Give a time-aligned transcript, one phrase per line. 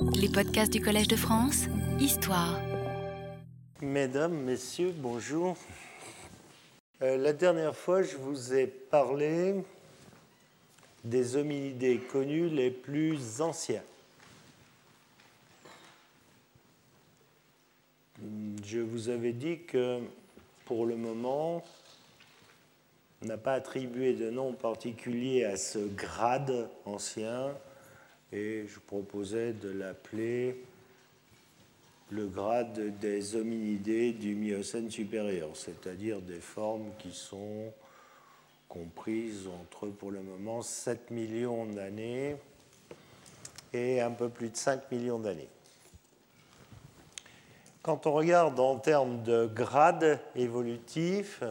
[0.00, 1.64] Les podcasts du Collège de France,
[1.98, 2.60] Histoire.
[3.80, 5.56] Mesdames, Messieurs, bonjour.
[7.02, 9.56] Euh, la dernière fois, je vous ai parlé
[11.04, 13.82] des hominidés connus les plus anciens.
[18.64, 20.00] Je vous avais dit que
[20.64, 21.64] pour le moment,
[23.22, 27.52] on n'a pas attribué de nom particulier à ce grade ancien
[28.32, 30.64] et je proposais de l'appeler
[32.10, 37.72] le grade des hominidés du Miocène supérieur, c'est-à-dire des formes qui sont
[38.68, 42.36] comprises entre, pour le moment, 7 millions d'années
[43.72, 45.48] et un peu plus de 5 millions d'années.
[47.82, 51.42] Quand on regarde en termes de grade évolutif,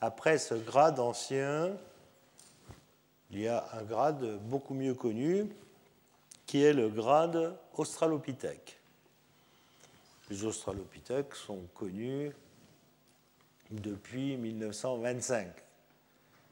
[0.00, 1.76] après ce grade ancien,
[3.30, 5.46] il y a un grade beaucoup mieux connu,
[6.46, 8.78] qui est le grade australopithèque.
[10.30, 12.32] Les australopithèques sont connus
[13.70, 15.48] depuis 1925.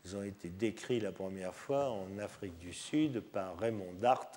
[0.04, 4.30] Ils ont été décrits la première fois en Afrique du Sud par Raymond Dart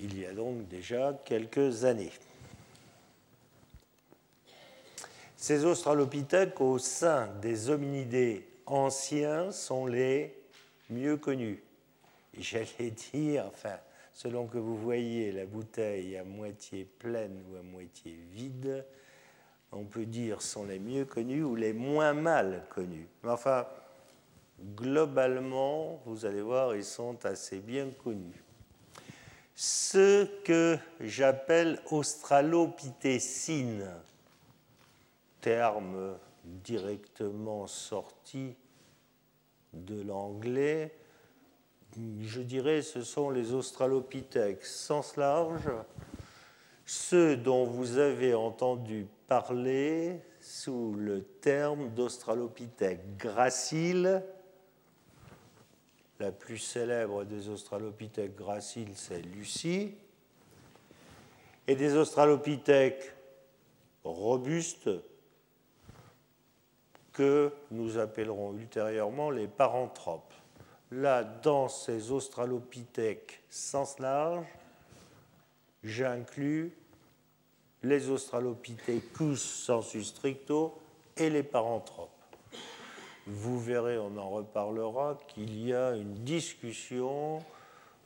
[0.00, 2.12] il y a donc déjà quelques années.
[5.36, 10.34] Ces australopithèques au sein des hominidés anciens sont les
[10.90, 11.62] mieux connus.
[12.38, 13.78] J'allais dire, enfin,
[14.12, 18.84] selon que vous voyez la bouteille à moitié pleine ou à moitié vide,
[19.72, 23.08] on peut dire sont les mieux connus ou les moins mal connus.
[23.22, 23.66] Mais enfin,
[24.74, 28.42] globalement, vous allez voir, ils sont assez bien connus.
[29.54, 33.90] Ce que j'appelle australopithècine,
[35.40, 38.54] terme directement sorti
[39.72, 40.92] de l'anglais,
[42.20, 45.68] je dirais ce sont les australopithèques sens large,
[46.84, 54.22] ceux dont vous avez entendu parler sous le terme d'australopithèque gracile.
[56.18, 59.94] La plus célèbre des australopithèques graciles, c'est Lucie.
[61.66, 63.12] Et des australopithèques
[64.04, 64.90] robustes,
[67.16, 70.34] que nous appellerons ultérieurement les paranthropes.
[70.92, 74.46] Là, dans ces australopithèques sens large,
[75.82, 76.72] j'inclus
[77.82, 80.78] les australopithecus sensu stricto
[81.16, 82.10] et les paranthropes.
[83.26, 87.42] Vous verrez, on en reparlera, qu'il y a une discussion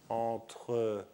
[0.09, 1.05] entre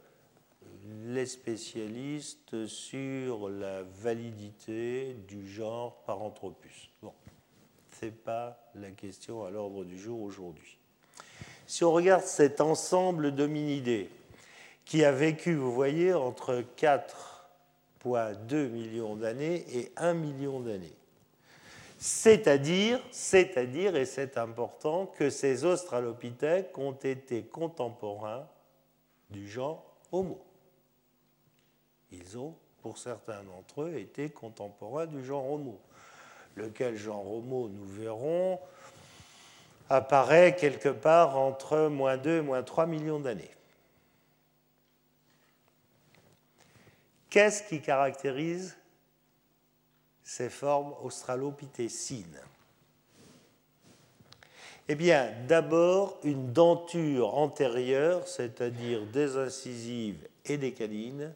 [1.06, 6.90] les spécialistes sur la validité du genre Paranthropus.
[7.02, 7.12] Bon,
[7.90, 10.78] ce n'est pas la question à l'ordre du jour aujourd'hui.
[11.66, 14.08] Si on regarde cet ensemble d'hominidés
[14.84, 20.96] qui a vécu, vous voyez, entre 4,2 millions d'années et 1 million d'années,
[21.98, 28.46] c'est-à-dire, c'est-à-dire, et c'est important, que ces australopithèques ont été contemporains
[29.30, 30.40] du genre Homo.
[32.12, 35.80] Ils ont, pour certains d'entre eux, été contemporains du genre Homo.
[36.54, 38.60] Lequel genre Homo, nous verrons,
[39.88, 43.50] apparaît quelque part entre moins 2 et moins 3 millions d'années.
[47.30, 48.76] Qu'est-ce qui caractérise
[50.24, 52.40] ces formes australopithècines
[54.88, 61.34] Eh bien, d'abord, une denture antérieure, c'est-à-dire des incisives et des canines,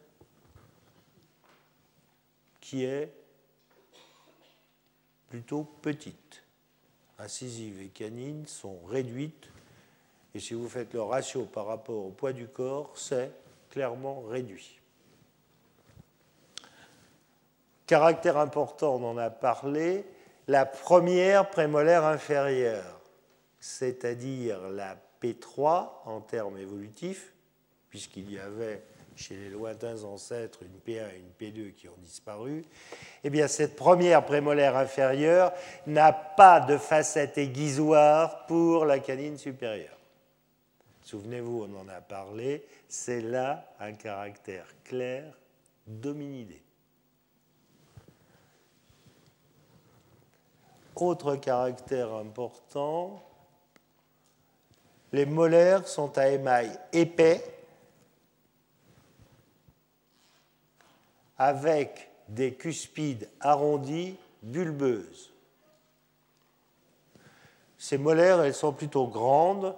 [2.61, 3.13] qui est
[5.29, 6.43] plutôt petite
[7.21, 9.51] incisives et canines sont réduites,
[10.35, 13.33] et si vous faites le ratio par rapport au poids du corps, c'est
[13.71, 14.79] clairement réduit.
[17.87, 20.05] Caractère important, on en a parlé,
[20.47, 23.01] la première prémolaire inférieure,
[23.59, 27.33] c'est-à-dire la P3 en termes évolutifs,
[27.89, 28.83] puisqu'il y avait
[29.21, 32.65] chez les lointains ancêtres une P1 et une P2 qui ont disparu,
[33.23, 35.53] eh bien cette première prémolaire inférieure
[35.87, 39.99] n'a pas de facette aiguisoire pour la canine supérieure.
[41.03, 45.25] Souvenez-vous, on en a parlé, c'est là un caractère clair
[45.87, 46.63] dominidé.
[50.97, 53.23] Autre caractère important,
[55.13, 57.60] les molaires sont à émail épais
[61.41, 65.33] avec des cuspides arrondies bulbeuses.
[67.79, 69.75] Ces molaires, elles sont plutôt grandes.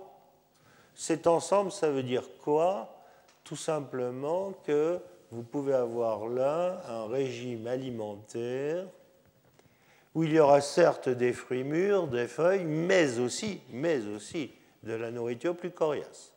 [0.97, 2.93] Cet ensemble, ça veut dire quoi?
[3.45, 4.99] Tout simplement que
[5.31, 8.85] vous pouvez avoir là un régime alimentaire
[10.17, 14.51] où il y aura certes des fruits mûrs, des feuilles, mais aussi, mais aussi
[14.83, 16.32] de la nourriture plus coriace.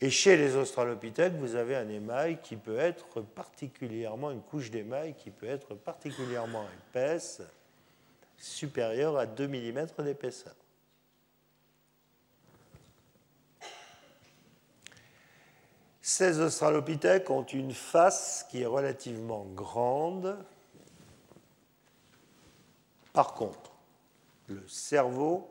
[0.00, 5.14] Et chez les australopithèques, vous avez un émail qui peut être particulièrement, une couche d'émail
[5.14, 7.40] qui peut être particulièrement épaisse,
[8.36, 10.54] supérieure à 2 mm d'épaisseur.
[16.02, 20.38] Ces australopithèques ont une face qui est relativement grande.
[23.12, 23.72] Par contre,
[24.46, 25.50] le cerveau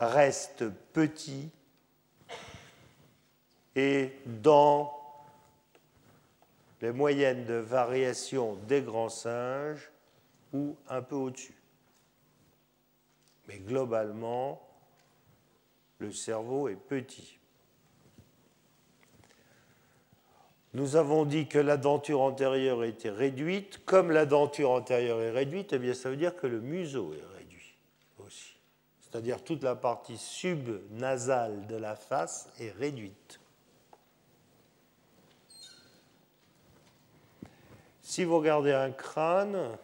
[0.00, 1.50] reste petit
[3.76, 4.92] et dans
[6.80, 9.90] les moyennes de variation des grands singes
[10.52, 11.56] ou un peu au-dessus.
[13.48, 14.60] Mais globalement,
[15.98, 17.38] le cerveau est petit.
[20.74, 23.84] Nous avons dit que la denture antérieure était réduite.
[23.84, 27.38] Comme la denture antérieure est réduite, eh bien, ça veut dire que le museau est
[27.38, 27.76] réduit
[28.18, 28.56] aussi.
[29.00, 33.40] C'est-à-dire toute la partie subnasale de la face est réduite.
[38.06, 39.76] Si vous regardez un crâne,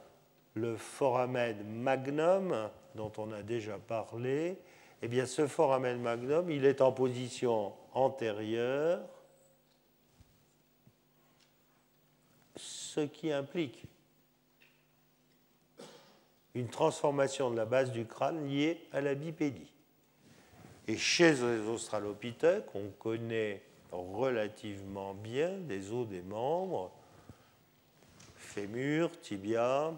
[0.55, 4.59] le foramen magnum, dont on a déjà parlé,
[5.03, 9.01] eh bien ce foramen magnum, il est en position antérieure
[12.55, 13.87] ce qui implique
[16.55, 19.73] une transformation de la base du crâne liée à la bipédie.
[20.87, 26.93] Et chez les australopithèques, on connaît relativement bien des os des membres,
[28.53, 29.93] fémur, tibia,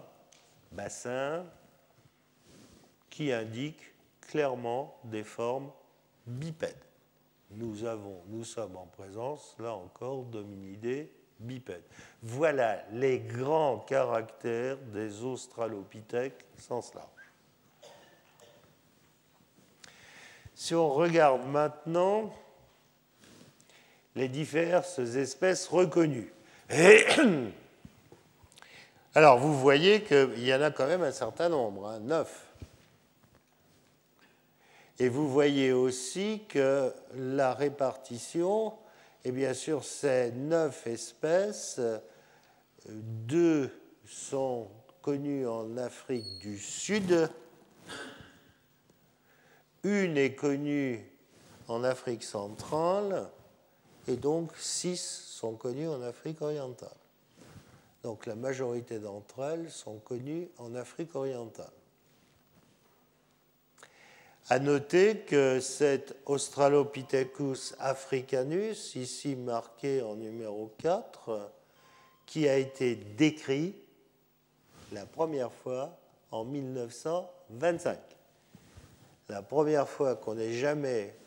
[0.71, 1.45] bassin,
[3.09, 5.71] qui indiquent clairement des formes
[6.25, 6.73] bipèdes.
[7.51, 11.83] Nous, avons, nous sommes en présence, là encore, d'hominidés bipède.
[12.23, 17.09] Voilà les grands caractères des australopithèques sens large.
[20.53, 22.33] Si on regarde maintenant
[24.15, 26.31] les diverses espèces reconnues.
[29.15, 32.45] Alors vous voyez qu'il y en a quand même un certain nombre, hein, neuf.
[34.99, 38.73] Et vous voyez aussi que la répartition
[39.25, 41.81] et bien sûr, ces neuf espèces,
[42.87, 43.71] deux
[44.07, 44.67] sont
[45.01, 47.27] connues en Afrique du Sud,
[49.83, 51.03] une est connue
[51.67, 53.27] en Afrique centrale,
[54.07, 56.89] et donc six sont connues en Afrique orientale.
[58.05, 61.71] Donc la majorité d'entre elles sont connues en Afrique orientale.
[64.47, 71.49] À noter que cet Australopithecus africanus, ici marqué en numéro 4,
[72.27, 73.73] qui a été décrit
[74.91, 75.97] la première fois
[76.29, 77.97] en 1925.
[79.29, 81.17] La première fois qu'on ait jamais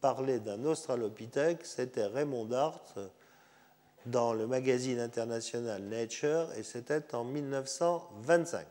[0.00, 2.82] parlé d'un Australopithèque, c'était Raymond Dart
[4.06, 8.66] dans le magazine international Nature, et c'était en 1925.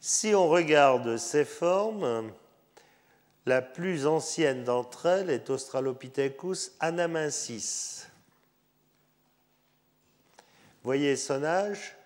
[0.00, 2.32] Si on regarde ces formes,
[3.46, 8.06] la plus ancienne d'entre elles est Australopithecus anamensis.
[10.82, 11.96] Voyez son âge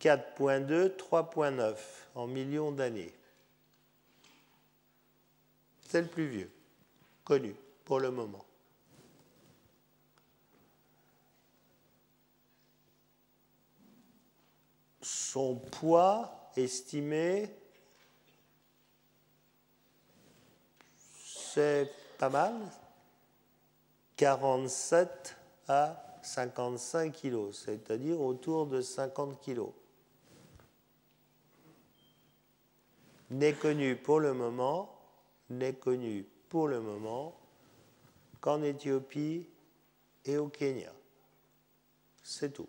[0.00, 1.76] 4.2, 3.9
[2.16, 3.14] en millions d'années.
[5.88, 6.50] C'est le plus vieux,
[7.24, 8.44] connu pour le moment.
[15.32, 17.54] Son poids estimé,
[21.24, 22.52] c'est pas mal,
[24.16, 25.36] 47
[25.68, 29.70] à 55 kilos, c'est-à-dire autour de 50 kilos.
[33.30, 34.98] N'est connu pour le moment,
[35.48, 37.38] n'est connu pour le moment
[38.40, 39.46] qu'en Éthiopie
[40.24, 40.92] et au Kenya.
[42.20, 42.68] C'est tout.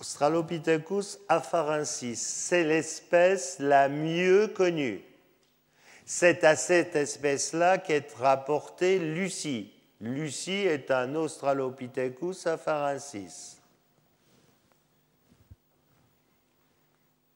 [0.00, 5.02] Australopithecus afarensis, c'est l'espèce la mieux connue.
[6.06, 9.72] C'est à cette espèce-là qu'est rapportée Lucie.
[10.00, 13.60] Lucie est un Australopithecus afarensis.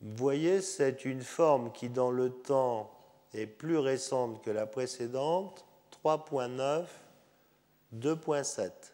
[0.01, 2.93] Vous voyez, c'est une forme qui dans le temps
[3.35, 5.65] est plus récente que la précédente,
[6.05, 6.85] 3.9,
[7.95, 8.92] 2.7.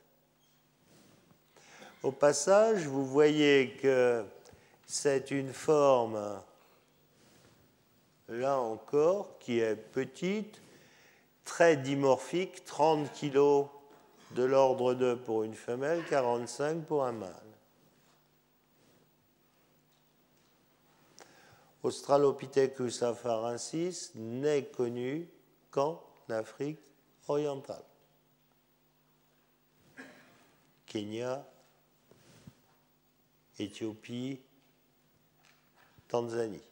[2.04, 4.24] Au passage, vous voyez que
[4.86, 6.40] c'est une forme
[8.28, 10.62] là encore, qui est petite,
[11.44, 13.66] très dimorphique, 30 kg
[14.32, 17.32] de l'ordre de pour une femelle, 45 pour un mâle.
[21.82, 25.28] Australopithecus afarensis n'est connu
[25.70, 26.80] qu'en Afrique
[27.26, 27.84] orientale.
[30.86, 31.46] Kenya,
[33.58, 34.40] Éthiopie,
[36.08, 36.62] Tanzanie.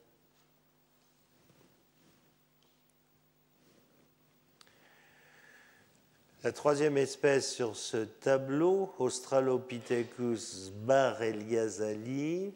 [6.45, 12.55] La troisième espèce sur ce tableau, Australopithecus bareliazali,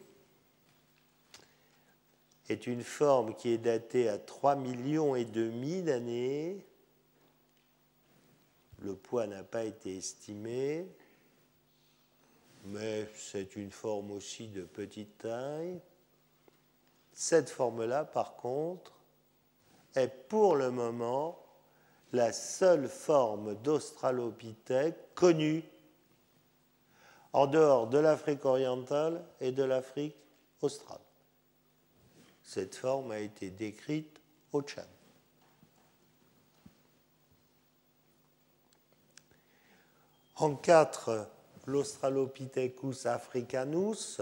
[2.47, 6.65] est une forme qui est datée à 3 millions et demi d'années.
[8.79, 10.87] Le poids n'a pas été estimé,
[12.65, 15.79] mais c'est une forme aussi de petite taille.
[17.13, 18.93] Cette forme-là, par contre,
[19.95, 21.37] est pour le moment
[22.13, 25.63] la seule forme d'Australopithèque connue
[27.33, 30.15] en dehors de l'Afrique orientale et de l'Afrique
[30.61, 30.99] australe.
[32.43, 34.19] Cette forme a été décrite
[34.51, 34.87] au Tchad.
[40.35, 41.29] En quatre,
[41.65, 44.21] l'Australopithecus africanus,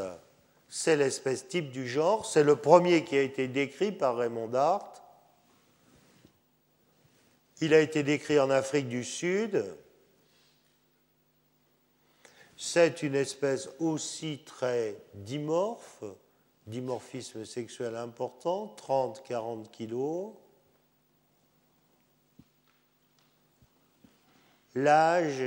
[0.67, 4.93] c'est l'espèce type du genre, c'est le premier qui a été décrit par Raymond Dart.
[7.61, 9.65] Il a été décrit en Afrique du Sud.
[12.55, 16.03] C'est une espèce aussi très dimorphe,
[16.67, 20.33] dimorphisme sexuel important, 30-40 kilos.
[24.75, 25.41] L'âge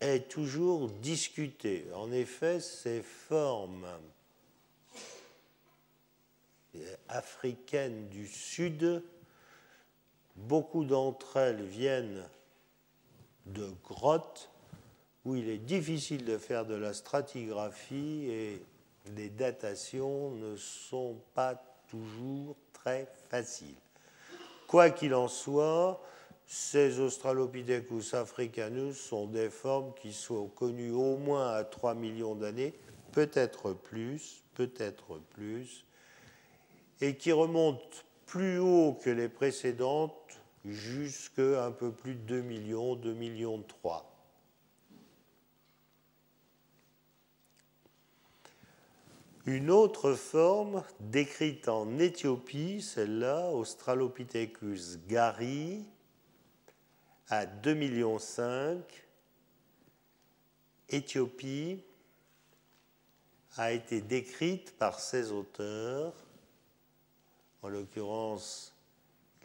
[0.00, 1.86] est toujours discuté.
[1.94, 3.86] En effet, ces formes
[7.08, 9.02] africaines du Sud,
[10.36, 12.24] beaucoup d'entre elles viennent
[13.46, 14.50] de grottes
[15.24, 18.62] où il est difficile de faire de la stratigraphie et
[19.16, 23.74] les datations ne sont pas toujours très faciles.
[24.66, 26.02] Quoi qu'il en soit,
[26.50, 32.72] ces Australopithecus africanus sont des formes qui sont connues au moins à 3 millions d'années,
[33.12, 35.84] peut-être plus, peut-être plus,
[37.02, 42.96] et qui remontent plus haut que les précédentes, jusqu'à un peu plus de 2 millions,
[42.96, 44.10] 2 millions 3.
[49.44, 55.84] Une autre forme décrite en Éthiopie, celle-là, Australopithecus gari,
[57.28, 58.18] à 2,5 millions.
[60.88, 61.82] Éthiopie
[63.56, 66.14] a été décrite par ses auteurs,
[67.62, 68.72] en l'occurrence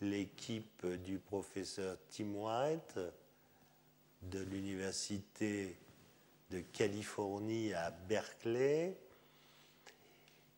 [0.01, 2.99] l'équipe du professeur Tim White
[4.21, 5.75] de l'Université
[6.51, 8.95] de Californie à Berkeley,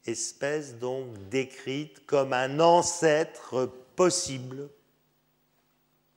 [0.05, 3.65] espèce donc décrite comme un ancêtre
[3.96, 4.70] possible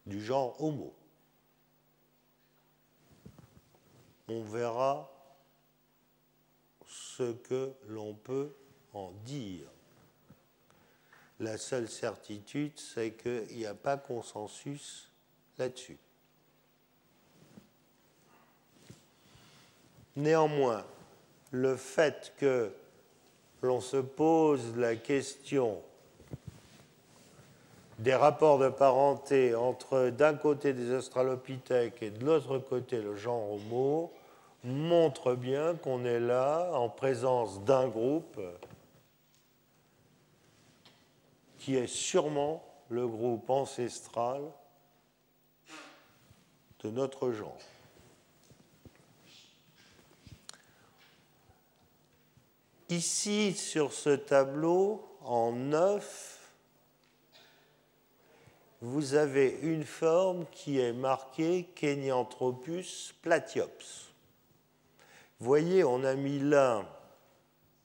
[0.05, 0.98] du genre Homo.
[4.29, 5.11] On verra
[6.87, 8.53] ce que l'on peut
[8.93, 9.67] en dire.
[11.41, 15.11] La seule certitude, c'est qu'il n'y a pas consensus
[15.57, 15.99] là-dessus.
[20.17, 20.85] Néanmoins,
[21.53, 22.73] le fait que
[23.63, 25.81] l'on se pose la question
[27.99, 33.53] des rapports de parenté entre d'un côté des australopithèques et de l'autre côté le genre
[33.53, 34.13] Homo
[34.65, 38.41] montre bien qu'on est là en présence d'un groupe
[41.59, 44.43] qui est sûrement le groupe ancestral
[46.81, 47.59] de notre genre.
[52.89, 56.39] Ici, sur ce tableau, en neuf,
[58.81, 64.08] vous avez une forme qui est marquée Kenyanthropus platyops.
[65.41, 66.85] Voyez, on a mis là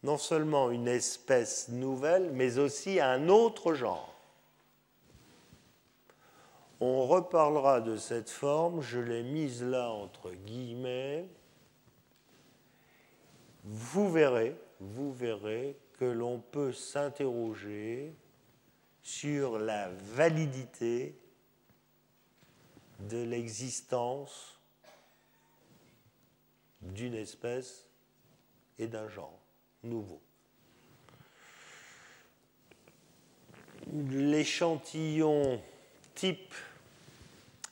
[0.03, 4.13] non seulement une espèce nouvelle, mais aussi un autre genre.
[6.81, 11.29] On reparlera de cette forme, je l'ai mise là entre guillemets.
[13.63, 18.13] Vous verrez, vous verrez que l'on peut s'interroger
[19.01, 21.17] sur la validité
[22.99, 24.59] de l'existence
[26.83, 27.89] d'une espèce
[28.77, 29.39] et d'un genre
[29.83, 30.21] nouveau.
[33.91, 35.61] l'échantillon
[36.15, 36.53] type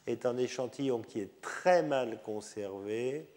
[0.08, 3.28] est un échantillon qui est très mal conservé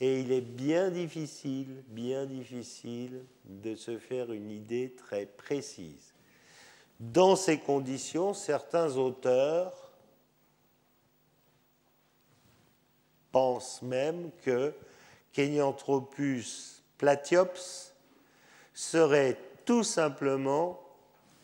[0.00, 6.12] et il est bien difficile, bien difficile de se faire une idée très précise.
[7.00, 9.92] Dans ces conditions, certains auteurs
[13.32, 14.74] pensent même que
[15.34, 17.92] Kenyanthropus platyops
[18.72, 19.36] serait
[19.66, 20.80] tout simplement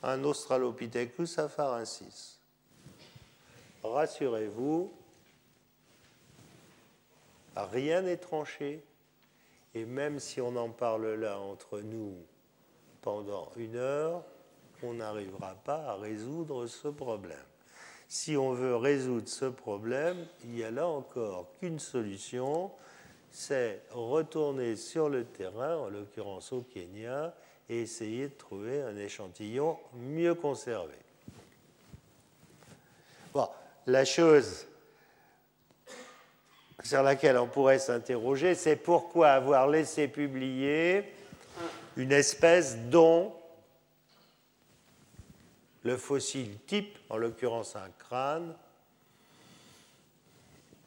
[0.03, 2.39] un Australopithecus afarensis.
[3.83, 4.93] Rassurez-vous,
[7.57, 8.83] rien n'est tranché,
[9.75, 12.15] et même si on en parle là entre nous
[13.03, 14.23] pendant une heure,
[14.83, 17.37] on n'arrivera pas à résoudre ce problème.
[18.09, 22.71] Si on veut résoudre ce problème, il n'y a là encore qu'une solution,
[23.31, 27.35] c'est retourner sur le terrain, en l'occurrence au Kenya,
[27.69, 30.95] et essayer de trouver un échantillon mieux conservé.
[33.33, 33.49] Bon,
[33.87, 34.67] la chose
[36.83, 41.05] sur laquelle on pourrait s'interroger, c'est pourquoi avoir laissé publier
[41.97, 43.35] une espèce dont
[45.83, 48.55] le fossile type, en l'occurrence un crâne,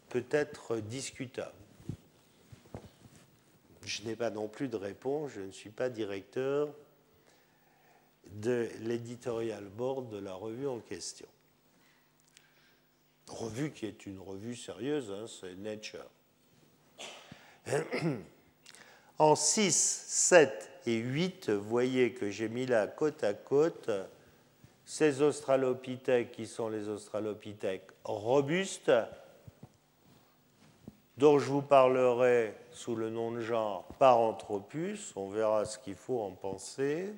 [0.10, 1.63] peut être discutable.
[3.86, 6.74] Je n'ai pas non plus de réponse, je ne suis pas directeur
[8.32, 11.28] de l'éditorial board de la revue en question.
[13.28, 16.06] Revue qui est une revue sérieuse, hein, c'est Nature.
[19.20, 23.90] En 6, 7 et 8, vous voyez que j'ai mis là côte à côte
[24.86, 28.92] ces australopithèques qui sont les australopithèques robustes,
[31.18, 36.22] dont je vous parlerai sous le nom de genre Paranthropus, on verra ce qu'il faut
[36.22, 37.14] en penser.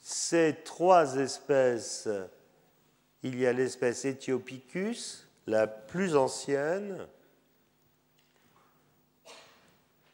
[0.00, 2.08] Ces trois espèces,
[3.22, 7.06] il y a l'espèce Ethiopicus, la plus ancienne,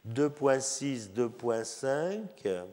[0.07, 2.65] 2.6, 2.5,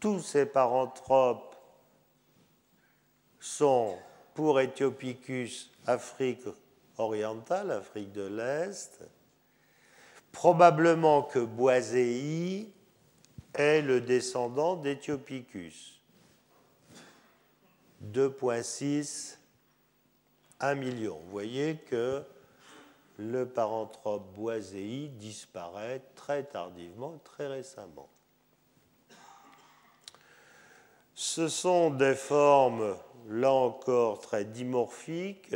[0.00, 1.56] tous ces paranthropes
[3.38, 3.96] sont
[4.34, 6.44] pour Ethiopicus Afrique
[6.98, 9.04] orientale, Afrique de l'Est.
[10.30, 12.72] Probablement que Boisei
[13.54, 16.00] est le descendant d'Ethiopicus.
[18.12, 19.36] 2,6,
[20.60, 21.18] 1 million.
[21.24, 22.22] Vous voyez que
[23.18, 28.08] le paranthrope Boisei disparaît très tardivement, très récemment.
[31.14, 32.96] Ce sont des formes,
[33.28, 35.54] là encore, très dimorphiques,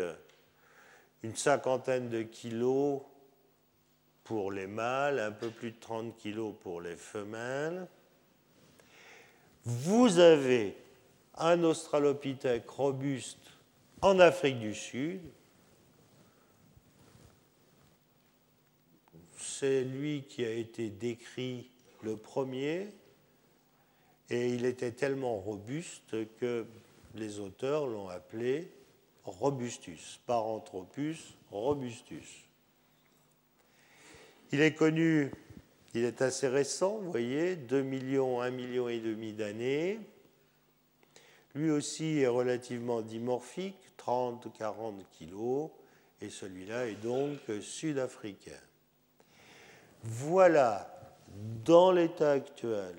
[1.22, 3.00] une cinquantaine de kilos
[4.24, 7.86] pour les mâles, un peu plus de 30 kilos pour les femelles.
[9.64, 10.76] Vous avez
[11.36, 13.50] un australopithèque robuste
[14.00, 15.20] en Afrique du Sud.
[19.38, 21.70] C'est lui qui a été décrit
[22.02, 22.88] le premier,
[24.28, 26.66] et il était tellement robuste que
[27.16, 28.70] les auteurs l'ont appelé
[29.24, 32.46] robustus, Paranthropus robustus.
[34.52, 35.32] Il est connu,
[35.94, 39.98] il est assez récent, vous voyez, 2 millions, 1 million et demi d'années.
[41.54, 45.70] Lui aussi est relativement dimorphique, 30-40 kilos,
[46.20, 48.60] et celui-là est donc sud-africain.
[50.04, 50.88] Voilà,
[51.64, 52.94] dans l'état actuel,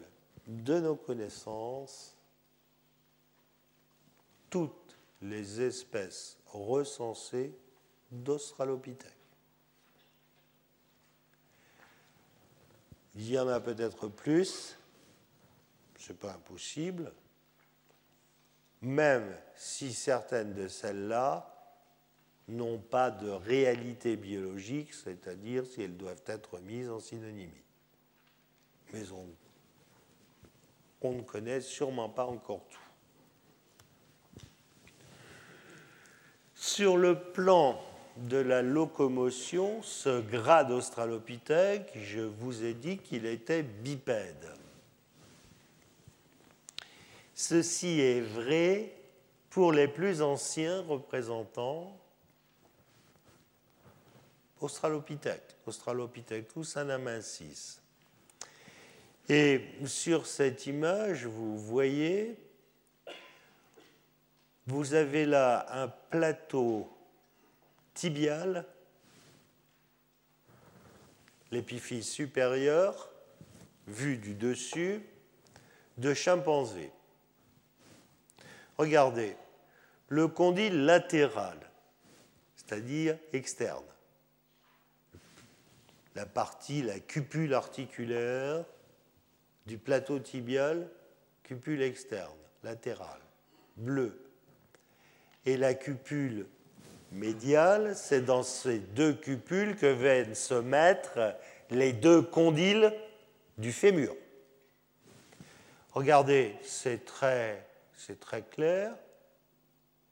[0.48, 2.17] de nos connaissances
[4.50, 7.54] toutes les espèces recensées
[8.12, 9.14] d'Australopithèques.
[13.16, 14.78] Il y en a peut-être plus,
[15.98, 17.12] ce n'est pas impossible,
[18.82, 21.54] même si certaines de celles-là
[22.48, 27.64] n'ont pas de réalité biologique, c'est-à-dire si elles doivent être mises en synonymie.
[28.94, 29.28] Mais on
[31.02, 32.87] on ne connaît sûrement pas encore tout.
[36.78, 37.82] Sur le plan
[38.18, 44.54] de la locomotion, ce grade australopithèque, je vous ai dit qu'il était bipède.
[47.34, 48.94] Ceci est vrai
[49.50, 51.98] pour les plus anciens représentants
[54.62, 57.82] Australopithèques, Australopithecus anamensis.
[59.28, 62.38] Et sur cette image, vous voyez,
[64.68, 66.92] vous avez là un plateau
[67.94, 68.66] tibial,
[71.52, 73.10] l'épiphyse supérieure,
[73.88, 75.02] vue du dessus,
[75.98, 76.92] de chimpanzé.
[78.78, 79.38] Regardez,
[80.10, 81.58] le condyle latéral,
[82.56, 83.86] c'est-à-dire externe,
[86.16, 88.66] la partie, la cupule articulaire
[89.66, 90.90] du plateau tibial,
[91.44, 93.22] cupule externe, latérale,
[93.78, 94.27] bleue.
[95.48, 96.46] Et la cupule
[97.14, 101.38] médiale, c'est dans ces deux cupules que viennent se mettre
[101.70, 102.94] les deux condyles
[103.58, 104.14] du fémur.
[105.94, 107.66] Regardez, c'est très,
[108.20, 108.94] très clair.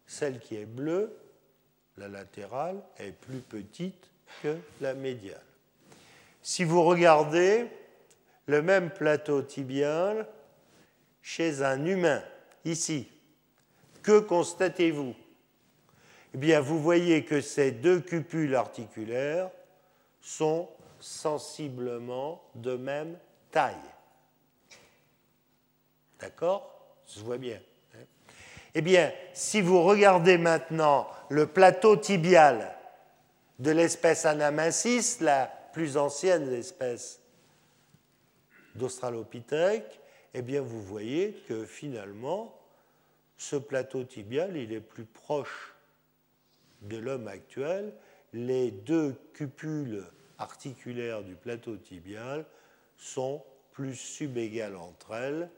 [0.07, 1.13] Celle qui est bleue,
[1.97, 4.09] la latérale, est plus petite
[4.41, 5.43] que la médiale.
[6.43, 7.65] Si vous regardez
[8.45, 10.29] le même plateau tibial
[11.21, 12.23] chez un humain,
[12.63, 13.09] ici,
[14.01, 15.13] que constatez-vous?
[16.35, 19.49] Eh bien, vous voyez que ces deux cupules articulaires
[20.19, 20.67] sont
[20.99, 23.17] sensiblement de même
[23.51, 23.73] taille.
[26.19, 26.97] D'accord?
[27.07, 27.61] Je vois bien.
[27.93, 28.03] Hein?
[28.73, 32.75] eh bien, si vous regardez maintenant le plateau tibial
[33.59, 37.21] de l'espèce Anamensis, la plus ancienne espèce
[38.75, 40.01] d'Australopithèque,
[40.33, 42.59] eh bien, vous voyez que finalement,
[43.37, 45.74] ce plateau tibial, il est plus proche
[46.81, 47.93] de l'homme actuel.
[48.33, 50.03] Les deux cupules
[50.37, 52.45] articulaires du plateau tibial
[52.97, 55.49] sont plus subégales entre elles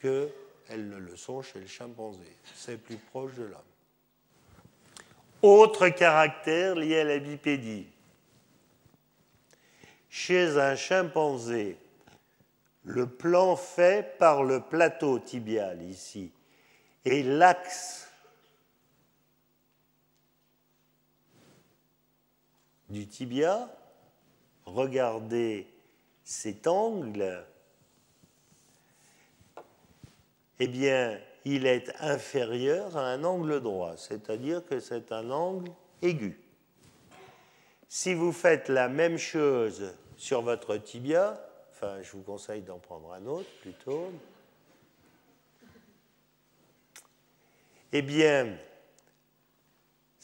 [0.00, 2.24] qu'elles ne le sont chez le chimpanzé.
[2.54, 3.60] C'est plus proche de l'homme.
[5.42, 7.86] Autre caractère lié à la bipédie.
[10.08, 11.76] Chez un chimpanzé,
[12.84, 16.32] le plan fait par le plateau tibial ici
[17.04, 18.05] et l'axe
[22.88, 23.68] du tibia,
[24.64, 25.66] regardez
[26.24, 27.44] cet angle,
[30.58, 35.70] eh bien, il est inférieur à un angle droit, c'est-à-dire que c'est un angle
[36.02, 36.40] aigu.
[37.88, 43.12] Si vous faites la même chose sur votre tibia, enfin, je vous conseille d'en prendre
[43.12, 44.10] un autre plutôt,
[47.92, 48.58] eh bien,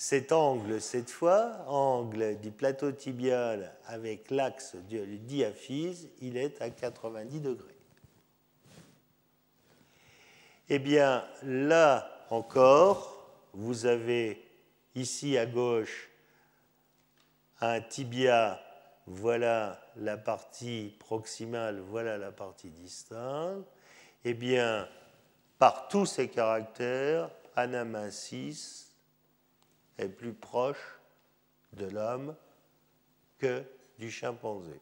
[0.02, 6.70] cet angle, cette fois, angle du plateau tibial avec l'axe du diaphyse, il est à
[6.70, 7.78] 90 degrés.
[10.68, 14.44] Eh bien, là encore, vous avez
[14.96, 16.10] ici à gauche
[17.60, 18.60] un tibia,
[19.06, 23.62] voilà la partie proximale, voilà la partie distale.
[24.24, 24.88] Eh bien,
[25.60, 28.91] par tous ces caractères, Anamensis
[29.98, 31.00] est plus proche
[31.74, 32.34] de l'homme
[33.38, 33.62] que
[33.98, 34.80] du chimpanzé,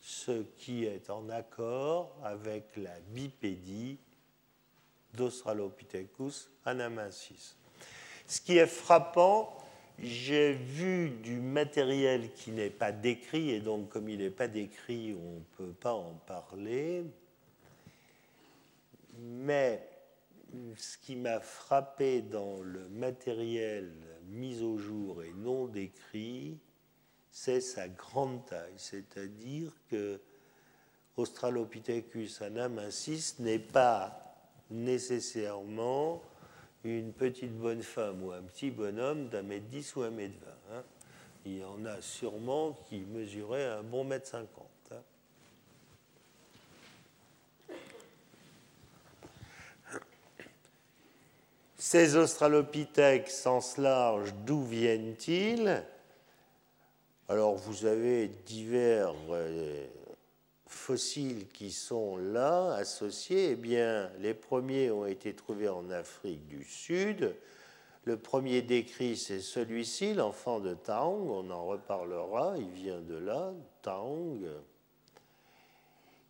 [0.00, 3.98] ce qui est en accord avec la bipédie
[5.14, 7.56] d'Australopithecus anamensis.
[8.26, 9.56] Ce qui est frappant,
[9.98, 15.14] j'ai vu du matériel qui n'est pas décrit, et donc comme il n'est pas décrit,
[15.14, 17.04] on ne peut pas en parler.
[19.18, 19.88] Mais
[20.76, 23.92] ce qui m'a frappé dans le matériel
[24.28, 26.58] mis au jour et non décrit,
[27.30, 28.74] c'est sa grande taille.
[28.76, 30.20] C'est-à-dire que
[31.16, 34.22] Australopithecus anamensis n'est pas
[34.70, 36.22] nécessairement
[36.84, 40.76] une petite bonne femme ou un petit bonhomme d'un mètre dix ou un mètre vingt.
[40.76, 40.82] Hein.
[41.44, 44.66] Il y en a sûrement qui mesuraient un bon mètre cinquante.
[44.90, 45.02] Hein.
[51.88, 55.84] Ces australopithèques sens large, d'où viennent-ils?
[57.28, 59.86] Alors vous avez divers euh,
[60.66, 66.64] fossiles qui sont là, associés, eh bien, les premiers ont été trouvés en Afrique du
[66.64, 67.36] Sud.
[68.02, 73.52] Le premier décrit, c'est celui-ci, l'enfant de Taong, on en reparlera, il vient de là,
[73.82, 74.44] Taong.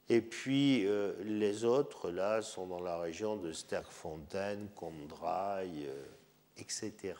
[0.09, 6.05] Et puis euh, les autres, là, sont dans la région de Sterkfontein, Kondraï, euh,
[6.57, 7.14] etc.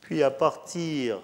[0.00, 1.22] Puis à partir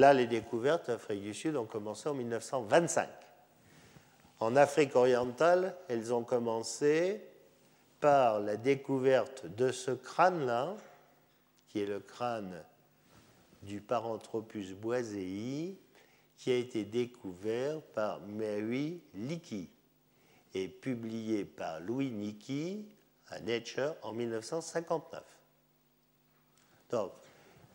[0.00, 3.06] Là, les découvertes Afrique du Sud ont commencé en 1925.
[4.38, 7.20] En Afrique orientale, elles ont commencé
[8.00, 10.74] par la découverte de ce crâne-là,
[11.68, 12.64] qui est le crâne
[13.60, 15.76] du Paranthropus boisei,
[16.40, 19.68] qui a été découvert par Mary Leakey
[20.54, 22.86] et publié par Louis Nicky
[23.28, 25.22] à Nature en 1959.
[26.90, 27.12] Donc,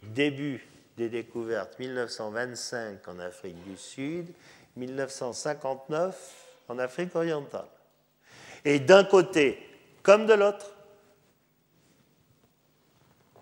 [0.01, 4.33] début des découvertes 1925 en Afrique du Sud,
[4.75, 7.67] 1959 en Afrique orientale.
[8.65, 9.59] Et d'un côté
[10.01, 10.73] comme de l'autre,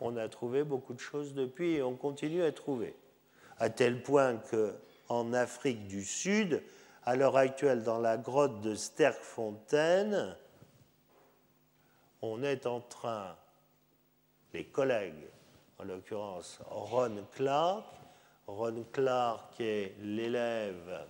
[0.01, 2.93] on a trouvé beaucoup de choses depuis et on continue à trouver.
[3.57, 4.35] À tel point
[5.07, 6.61] qu'en Afrique du Sud,
[7.03, 10.35] à l'heure actuelle, dans la grotte de Sterkfontein,
[12.21, 13.35] on est en train,
[14.53, 15.27] les collègues,
[15.79, 17.85] en l'occurrence Ron Clark,
[18.47, 21.05] Ron Clark est l'élève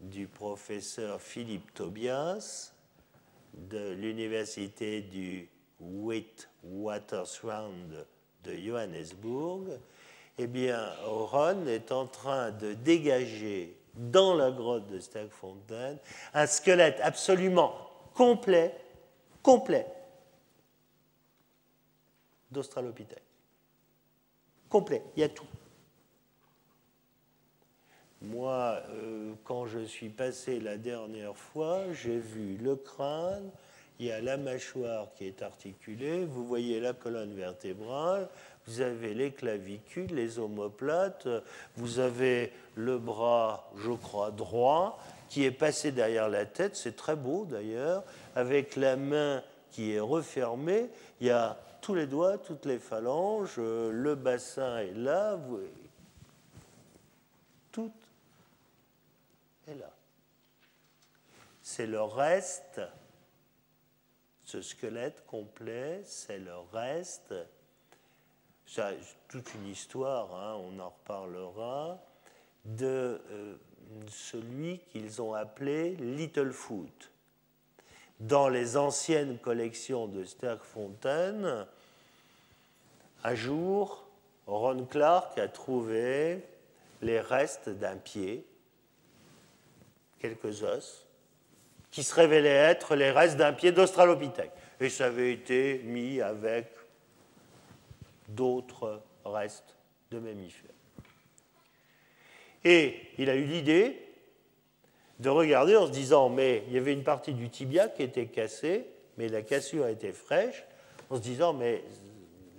[0.00, 2.72] du professeur Philippe Tobias
[3.54, 5.48] de l'université du
[5.80, 7.72] Witwatersrand
[8.44, 9.78] de Johannesburg,
[10.38, 15.96] eh bien, Ron est en train de dégager dans la grotte de Sterkfontein
[16.32, 17.74] un squelette absolument
[18.14, 18.74] complet,
[19.42, 19.86] complet
[22.50, 23.22] d'Australopithèque.
[24.68, 25.46] Complet, il y a tout.
[28.20, 33.50] Moi, euh, quand je suis passé la dernière fois, j'ai vu le crâne,
[34.00, 38.28] il y a la mâchoire qui est articulée, vous voyez la colonne vertébrale,
[38.68, 41.26] vous avez les clavicules, les omoplates,
[41.76, 47.16] vous avez le bras, je crois, droit, qui est passé derrière la tête, c'est très
[47.16, 48.04] beau d'ailleurs,
[48.36, 53.56] avec la main qui est refermée, il y a tous les doigts, toutes les phalanges,
[53.56, 55.60] le bassin est là, vous...
[57.72, 57.92] tout
[59.66, 59.90] là.
[61.62, 62.80] C'est le reste,
[64.44, 67.34] ce squelette complet, c'est le reste.
[68.70, 71.98] C'est toute une histoire, hein, on en reparlera,
[72.66, 73.56] de euh,
[74.10, 77.10] celui qu'ils ont appelé Littlefoot.
[78.20, 81.66] Dans les anciennes collections de Sterkfontein,
[83.24, 84.06] un jour,
[84.46, 86.44] Ron Clark a trouvé
[87.00, 88.44] les restes d'un pied
[90.18, 91.06] quelques os,
[91.90, 94.52] qui se révélaient être les restes d'un pied d'Australopithèque.
[94.78, 96.77] Et ça avait été mis avec
[98.28, 99.76] d'autres restes
[100.10, 100.70] de mammifères.
[102.64, 104.04] Et il a eu l'idée
[105.18, 108.26] de regarder en se disant, mais il y avait une partie du tibia qui était
[108.26, 108.86] cassée,
[109.16, 110.64] mais la cassure était fraîche,
[111.10, 111.82] en se disant, mais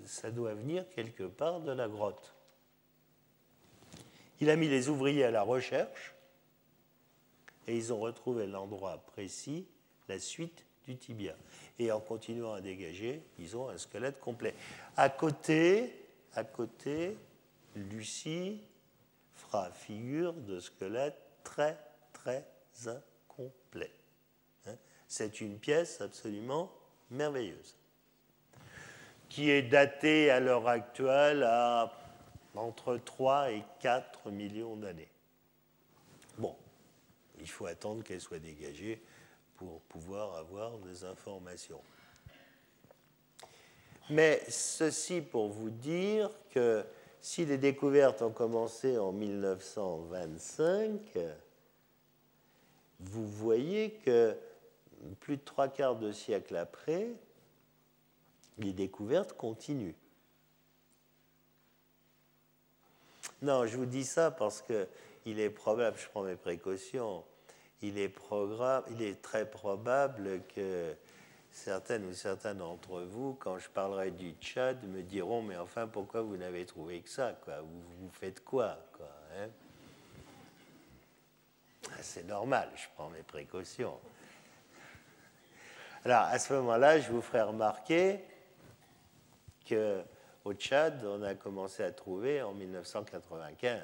[0.06, 2.34] ça doit venir quelque part de la grotte.
[4.42, 6.16] Il a mis les ouvriers à la recherche,
[7.68, 9.68] et ils ont retrouvé l'endroit précis,
[10.08, 11.36] la suite du tibia.
[11.80, 14.54] Et en continuant à dégager, ils ont un squelette complet.
[14.98, 15.94] À côté,
[16.34, 17.18] à côté,
[17.76, 18.62] Lucie
[19.34, 21.78] fera figure de squelette très,
[22.12, 22.46] très
[22.86, 23.92] incomplet.
[24.68, 24.76] Hein?
[25.08, 26.72] C'est une pièce absolument
[27.10, 27.78] merveilleuse,
[29.30, 31.94] qui est datée à l'heure actuelle à
[32.56, 35.10] entre 3 et 4 millions d'années.
[36.38, 36.56] Bon,
[37.40, 39.02] il faut attendre qu'elle soit dégagée
[39.60, 41.82] pour pouvoir avoir des informations.
[44.10, 46.86] Mais ceci pour vous dire que
[47.20, 51.20] si les découvertes ont commencé en 1925,
[53.02, 54.38] vous voyez que
[55.20, 57.10] plus de trois quarts de siècle après,
[58.60, 59.98] les découvertes continuent.
[63.42, 64.88] Non, je vous dis ça parce que
[65.26, 67.26] il est probable, je prends mes précautions,
[67.82, 70.96] il est, très probable que
[71.52, 76.22] certaines ou certains d'entre vous, quand je parlerai du Tchad, me diront Mais enfin, pourquoi
[76.22, 77.62] vous n'avez trouvé que ça quoi?
[77.62, 79.48] Vous, faites quoi, quoi hein?
[81.92, 83.98] Ah, C'est normal, je prends mes précautions.
[86.06, 88.20] Alors, à ce moment-là, je vous ferai remarquer
[89.68, 93.82] qu'au Tchad, on a commencé à trouver en 1995.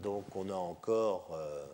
[0.00, 1.66] Donc on a encore euh,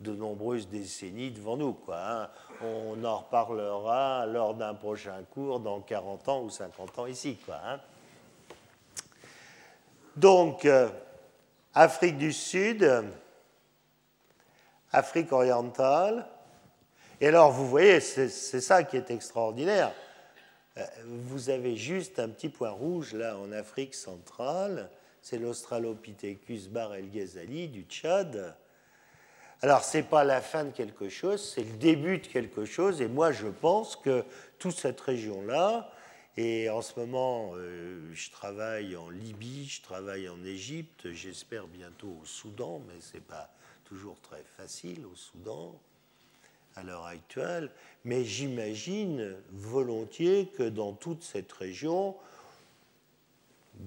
[0.00, 1.72] de nombreuses décennies devant nous.
[1.72, 2.30] Quoi, hein.
[2.62, 7.38] On en reparlera lors d'un prochain cours dans 40 ans ou 50 ans ici.
[7.44, 7.80] Quoi, hein.
[10.16, 10.88] Donc, euh,
[11.74, 13.04] Afrique du Sud,
[14.92, 16.26] Afrique orientale.
[17.20, 19.92] Et alors, vous voyez, c'est ça qui est extraordinaire.
[20.78, 24.90] Euh, vous avez juste un petit point rouge là en Afrique centrale
[25.26, 28.54] c'est l'Australopithecus bar el Ghazali du Tchad.
[29.62, 33.00] Alors, ce n'est pas la fin de quelque chose, c'est le début de quelque chose.
[33.00, 34.22] Et moi, je pense que
[34.58, 35.90] toute cette région-là,
[36.36, 42.18] et en ce moment, euh, je travaille en Libye, je travaille en Égypte, j'espère bientôt
[42.22, 43.50] au Soudan, mais ce n'est pas
[43.86, 45.74] toujours très facile au Soudan
[46.74, 47.70] à l'heure actuelle.
[48.04, 52.14] Mais j'imagine volontiers que dans toute cette région,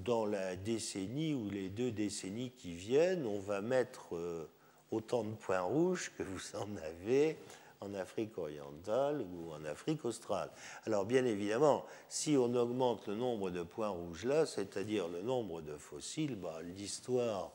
[0.04, 4.50] dans la décennie ou les deux décennies qui viennent, on va mettre euh,
[4.92, 7.38] autant de points rouges que vous en avez
[7.82, 10.50] en Afrique orientale ou en Afrique australe.
[10.86, 15.62] Alors bien évidemment, si on augmente le nombre de points rouges là, c'est-à-dire le nombre
[15.62, 17.52] de fossiles, bah, l'histoire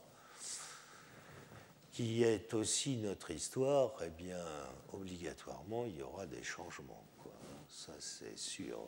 [1.93, 4.45] qui est aussi notre histoire, eh bien,
[4.93, 7.05] obligatoirement, il y aura des changements.
[7.69, 8.79] Ça, c'est sûr.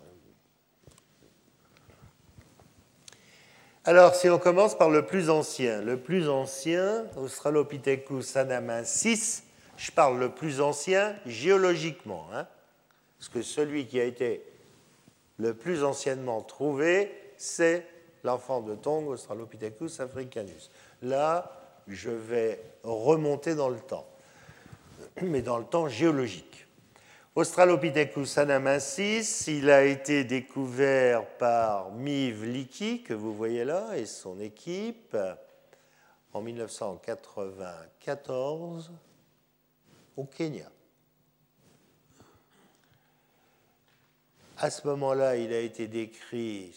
[3.88, 9.44] Alors, si on commence par le plus ancien, le plus ancien, Australopithecus anamensis,
[9.76, 12.48] je parle le plus ancien géologiquement, hein,
[13.16, 14.42] parce que celui qui a été
[15.38, 17.86] le plus anciennement trouvé, c'est
[18.24, 20.72] l'enfant de Tongue, Australopithecus africanus.
[21.02, 21.52] Là,
[21.86, 24.08] je vais remonter dans le temps,
[25.22, 26.65] mais dans le temps géologique.
[27.36, 34.40] Australopithecus anamensis, il a été découvert par Miv Leakey, que vous voyez là, et son
[34.40, 35.14] équipe,
[36.32, 38.90] en 1994,
[40.16, 40.70] au Kenya.
[44.56, 46.74] À ce moment-là, il a été décrit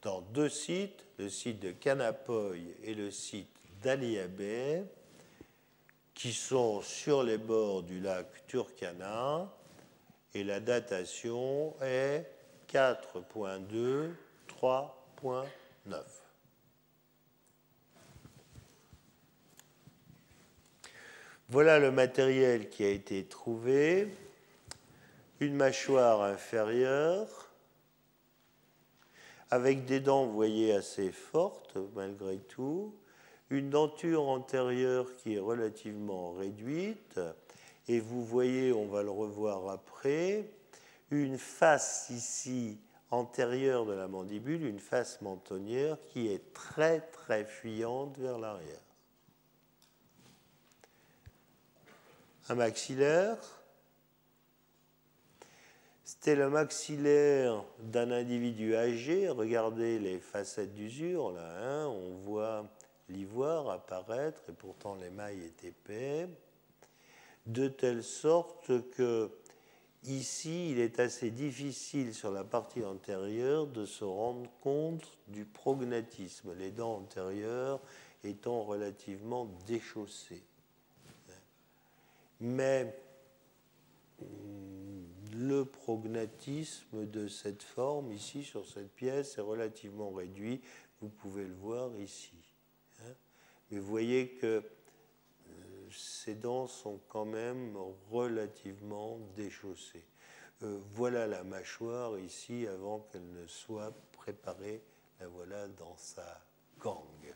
[0.00, 4.84] dans deux sites, le site de Kanapoy et le site d'Aliabé,
[6.18, 9.48] qui sont sur les bords du lac Turkana,
[10.34, 12.26] et la datation est
[12.68, 14.10] 4.2,
[14.60, 15.46] 3.9.
[21.50, 24.08] Voilà le matériel qui a été trouvé.
[25.38, 27.48] Une mâchoire inférieure
[29.52, 32.92] avec des dents, vous voyez, assez fortes malgré tout,
[33.50, 37.20] une denture antérieure qui est relativement réduite,
[37.88, 40.50] et vous voyez, on va le revoir après,
[41.10, 42.78] une face ici
[43.10, 48.80] antérieure de la mandibule, une face mentonnière qui est très très fuyante vers l'arrière.
[52.50, 53.36] Un maxillaire.
[56.04, 59.28] C'était le maxillaire d'un individu âgé.
[59.28, 61.56] Regardez les facettes d'usure, là.
[61.60, 61.86] Hein.
[61.86, 62.64] on voit
[63.08, 66.28] l'ivoire apparaître et pourtant l'émail est épais,
[67.46, 69.30] de telle sorte que
[70.04, 76.54] ici il est assez difficile sur la partie antérieure de se rendre compte du prognatisme,
[76.54, 77.80] les dents antérieures
[78.24, 80.44] étant relativement déchaussées.
[82.40, 82.94] Mais
[85.32, 90.60] le prognatisme de cette forme ici sur cette pièce est relativement réduit,
[91.00, 92.37] vous pouvez le voir ici.
[93.70, 97.76] Mais vous voyez que euh, ces dents sont quand même
[98.10, 100.06] relativement déchaussées.
[100.62, 104.82] Euh, voilà la mâchoire ici avant qu'elle ne soit préparée.
[105.20, 106.40] La voilà dans sa
[106.78, 107.34] gangue.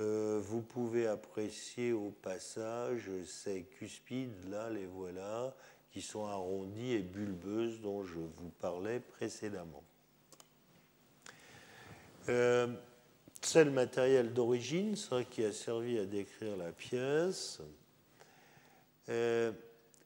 [0.00, 5.54] Euh, vous pouvez apprécier au passage ces cuspides, là, les voilà,
[5.90, 9.84] qui sont arrondies et bulbeuses dont je vous parlais précédemment.
[13.44, 17.60] C'est le matériel d'origine, ça qui a servi à décrire la pièce.
[19.08, 19.50] Euh,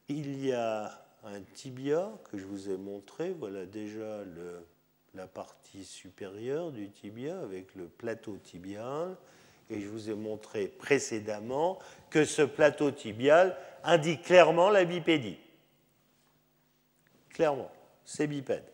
[0.09, 3.35] il y a un tibia que je vous ai montré.
[3.37, 4.23] Voilà déjà
[5.13, 9.15] la partie supérieure du tibia avec le plateau tibial.
[9.69, 11.77] Et je vous ai montré précédemment
[12.09, 15.37] que ce plateau tibial indique clairement la bipédie.
[17.29, 17.71] Clairement,
[18.03, 18.65] c'est bipède.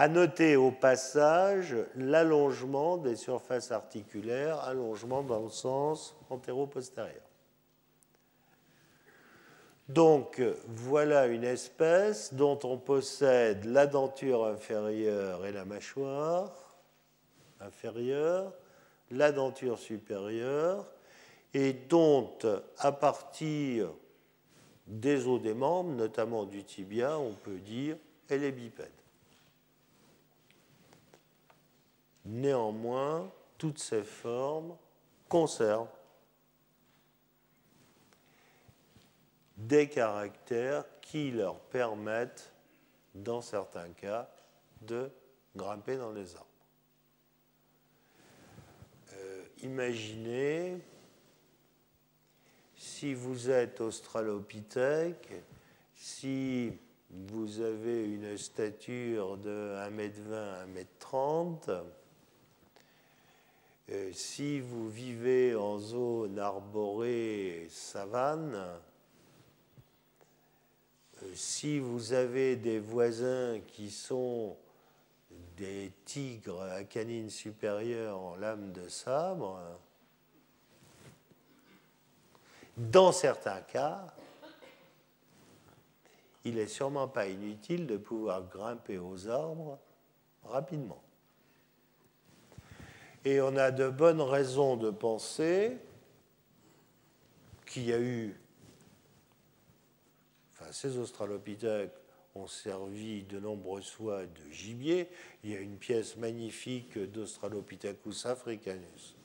[0.00, 7.20] À noter au passage l'allongement des surfaces articulaires, allongement dans le sens antéro-postérieur.
[9.90, 16.78] Donc voilà une espèce dont on possède la denture inférieure et la mâchoire
[17.60, 18.54] inférieure,
[19.10, 20.86] la denture supérieure,
[21.52, 22.38] et dont
[22.78, 23.92] à partir
[24.86, 27.98] des os des membres, notamment du tibia, on peut dire
[28.30, 28.99] elle est bipède.
[32.24, 34.76] Néanmoins, toutes ces formes
[35.28, 35.88] conservent
[39.56, 42.52] des caractères qui leur permettent,
[43.14, 44.30] dans certains cas,
[44.82, 45.10] de
[45.56, 46.46] grimper dans les arbres.
[49.14, 50.80] Euh, imaginez
[52.76, 55.30] si vous êtes australopithèque,
[55.94, 56.72] si
[57.10, 60.66] vous avez une stature de 1m20,
[61.02, 61.82] 1m30, euh,
[64.12, 68.54] si vous vivez en zone arborée savane,
[71.22, 74.56] euh, si vous avez des voisins qui sont
[75.56, 79.60] des tigres à canines supérieures en lame de sabre,
[82.76, 84.06] dans certains cas,
[86.44, 89.78] il n'est sûrement pas inutile de pouvoir grimper aux arbres
[90.44, 91.02] rapidement.
[93.24, 95.76] Et on a de bonnes raisons de penser
[97.66, 98.34] qu'il y a eu,
[100.52, 101.92] enfin ces australopithèques
[102.34, 105.08] ont servi de nombreuses fois de gibier.
[105.44, 109.16] Il y a une pièce magnifique d'Australopithecus africanus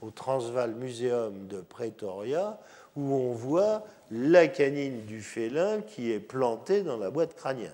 [0.00, 2.60] au Transvaal Museum de Pretoria
[2.94, 7.72] où on voit la canine du félin qui est plantée dans la boîte crânienne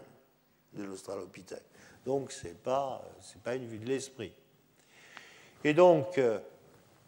[0.74, 1.64] de l'Australopithèque.
[2.04, 3.04] Donc ce n'est pas,
[3.44, 4.32] pas une vue de l'esprit.
[5.64, 6.38] Et donc, euh,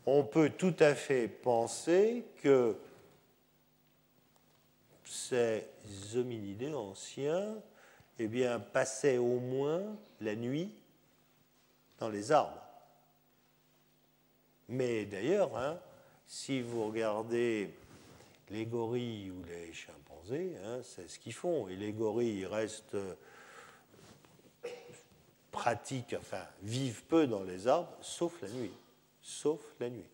[0.06, 2.76] on peut tout à fait penser que
[5.04, 5.64] ces
[6.14, 7.54] hominidés anciens
[8.18, 8.28] eh
[8.72, 9.82] passaient au moins
[10.20, 10.72] la nuit
[11.98, 12.62] dans les arbres.
[14.68, 15.78] Mais d'ailleurs, hein,
[16.26, 17.70] si vous regardez
[18.50, 21.68] les gorilles ou les chimpanzés, hein, c'est ce qu'ils font.
[21.68, 22.96] Et les gorilles restent
[25.54, 28.72] pratiquent, enfin, vivent peu dans les arbres, sauf la nuit.
[29.22, 30.04] Sauf la nuit.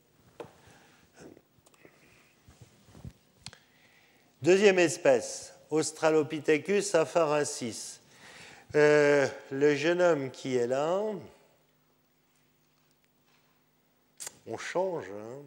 [4.43, 8.01] Deuxième espèce, Australopithecus afarensis.
[8.75, 11.03] Euh, le jeune homme qui est là,
[14.47, 15.07] on change.
[15.11, 15.43] Hein.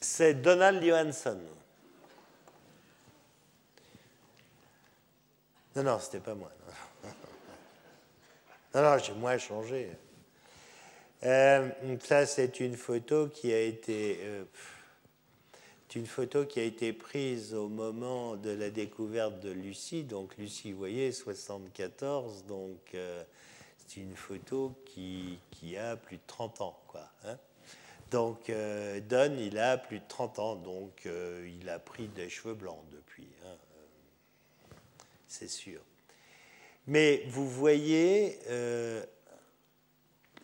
[0.00, 1.40] C'est Donald Johansson.
[5.76, 6.50] Non, non, c'était pas moi.
[8.74, 9.88] Non, non, j'ai moins changé.
[11.22, 11.68] Euh,
[12.02, 14.18] ça, c'est une photo qui a été.
[14.22, 14.44] Euh,
[15.94, 20.02] une photo qui a été prise au moment de la découverte de Lucie.
[20.02, 23.22] Donc Lucie, vous voyez, 74, donc euh,
[23.78, 26.76] c'est une photo qui, qui, a plus de 30 ans.
[26.88, 27.38] Quoi, hein.
[28.10, 28.50] donc
[29.08, 33.28] Don, il a plus de 30 ans, donc il a pris des cheveux blancs depuis,
[33.46, 33.54] hein,
[35.34, 35.82] c'est sûr.
[36.86, 38.38] Mais vous voyez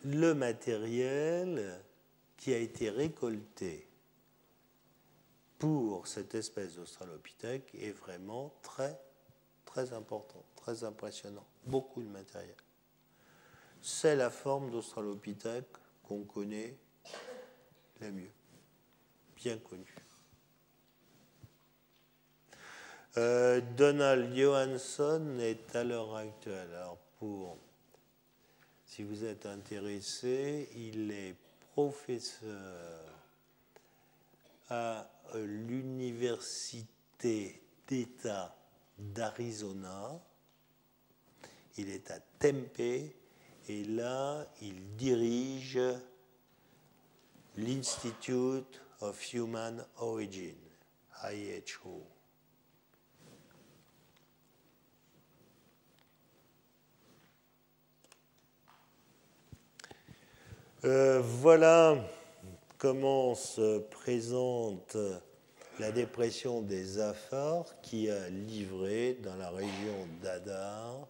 [0.03, 1.79] le matériel
[2.35, 3.87] qui a été récolté
[5.59, 8.99] pour cette espèce d'Australopithèque est vraiment très,
[9.63, 11.45] très important, très impressionnant.
[11.65, 12.55] Beaucoup de matériel.
[13.81, 15.69] C'est la forme d'Australopithèque
[16.03, 16.75] qu'on connaît
[17.99, 18.31] la mieux,
[19.35, 19.95] bien connue.
[23.17, 27.57] Euh, Donald Johansson est à l'heure actuelle, alors pour
[28.85, 31.35] si vous êtes intéressé, il est
[31.73, 33.03] professeur
[34.69, 38.55] à l'Université d'État
[38.97, 40.17] d'Arizona.
[41.77, 43.13] Il est à Tempe et
[43.87, 45.79] là, il dirige
[47.55, 50.57] l'Institute of Human Origin,
[51.23, 52.10] IHO.
[60.83, 61.95] Euh, voilà
[62.79, 64.97] comment se présente
[65.77, 71.07] la dépression des Afars qui a livré dans la région d'Adar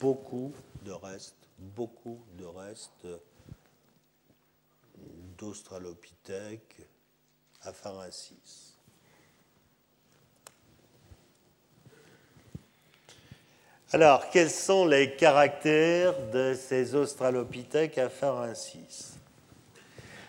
[0.00, 3.06] beaucoup de restes, beaucoup de restes
[5.36, 6.80] d'Australopithèques
[7.60, 8.77] afarensis.
[13.90, 19.14] Alors, quels sont les caractères de ces Australopithèques afarensis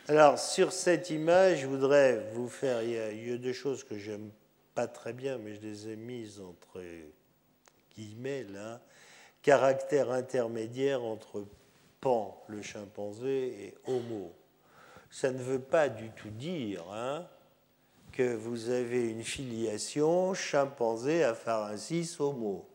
[0.08, 2.82] Alors, sur cette image, je voudrais vous faire.
[2.84, 4.30] Il y a, deux choses que j'aime
[4.76, 6.82] pas très bien, mais je les ai mises entre
[7.98, 8.80] guillemets là.
[9.42, 11.46] Caractère intermédiaire entre
[12.00, 14.32] Pan, le chimpanzé, et Homo.
[15.12, 17.28] Ça ne veut pas du tout dire hein,
[18.14, 22.69] que vous avez une filiation chimpanzé afarensis Homo.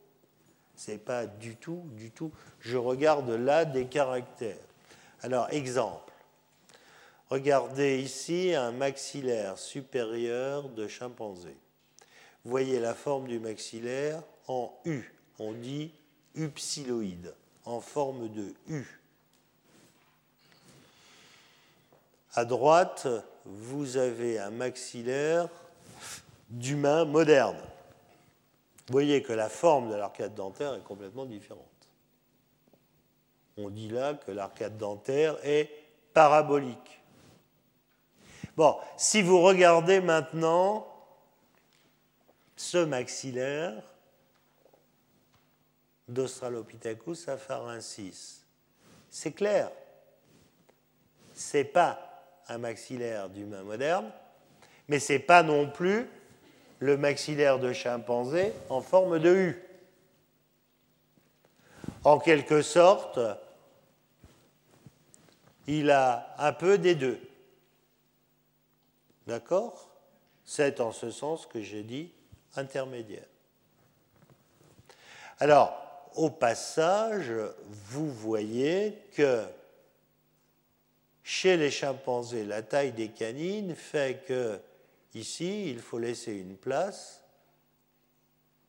[0.76, 2.32] C'est pas du tout, du tout.
[2.60, 4.56] Je regarde là des caractères.
[5.22, 6.12] Alors, exemple.
[7.30, 11.56] Regardez ici un maxillaire supérieur de chimpanzé.
[12.44, 15.12] Voyez la forme du maxillaire en U.
[15.38, 15.92] On dit
[16.36, 19.00] upsiloïde, en forme de U.
[22.34, 23.06] À droite,
[23.44, 25.48] vous avez un maxillaire
[26.50, 27.60] d'humain moderne.
[28.86, 31.64] Vous voyez que la forme de l'arcade dentaire est complètement différente.
[33.56, 35.70] On dit là que l'arcade dentaire est
[36.12, 37.00] parabolique.
[38.56, 40.86] Bon, si vous regardez maintenant
[42.56, 43.82] ce maxillaire
[46.08, 48.44] d'Australopithecus afarensis.
[49.10, 49.70] C'est clair.
[51.34, 51.98] Ce n'est pas
[52.48, 54.10] un maxillaire d'humain moderne,
[54.88, 56.08] mais ce n'est pas non plus
[56.78, 59.62] le maxillaire de chimpanzé en forme de U.
[62.04, 63.18] En quelque sorte,
[65.66, 67.20] il a un peu des deux.
[69.26, 69.88] D'accord?
[70.44, 72.12] C'est en ce sens que j'ai dit
[72.56, 73.24] intermédiaire.
[75.38, 75.80] Alors,
[76.14, 77.32] au passage,
[77.66, 79.44] vous voyez que
[81.22, 84.60] chez les chimpanzés, la taille des canines fait que
[85.14, 87.22] ici, il faut laisser une place,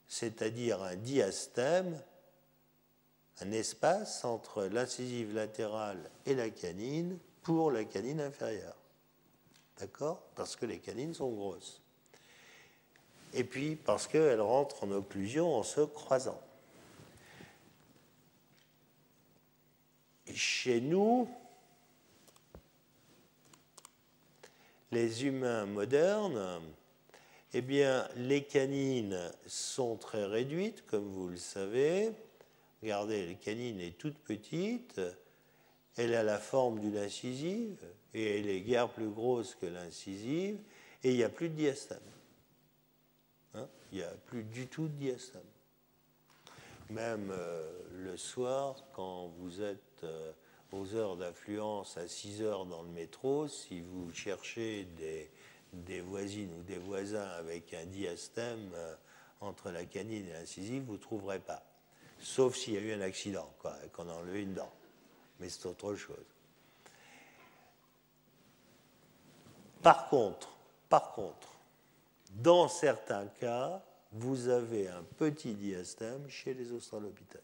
[0.07, 2.01] c'est-à-dire un diastème,
[3.41, 8.77] un espace entre l'incisive latérale et la canine pour la canine inférieure.
[9.79, 10.21] D'accord?
[10.35, 11.81] Parce que les canines sont grosses.
[13.33, 16.41] Et puis parce qu'elles rentrent en occlusion en se croisant.
[20.33, 21.27] Chez nous,
[24.91, 26.61] les humains modernes,
[27.53, 32.11] eh bien, les canines sont très réduites, comme vous le savez.
[32.81, 34.99] Regardez, la canine est toute petite,
[35.95, 37.77] elle a la forme d'une incisive,
[38.13, 40.59] et elle est guère plus grosse que l'incisive,
[41.03, 41.99] et il n'y a plus de diastème.
[43.53, 45.41] Hein il n'y a plus du tout de diastème.
[46.89, 50.31] Même euh, le soir, quand vous êtes euh,
[50.75, 54.87] aux heures d'affluence à 6 heures dans le métro, si vous cherchez
[55.73, 58.95] des, voisines ou des voisins avec un diastème euh,
[59.41, 61.63] entre la canine et l'incisive, vous ne trouverez pas.
[62.19, 64.71] Sauf s'il y a eu un accident, quoi, qu'on a enlevé une dent.
[65.39, 66.25] Mais c'est autre chose.
[69.81, 70.49] Par contre,
[70.89, 71.49] par contre,
[72.31, 77.41] dans certains cas, vous avez un petit diastème chez les australopithèques.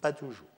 [0.00, 0.57] Pas toujours.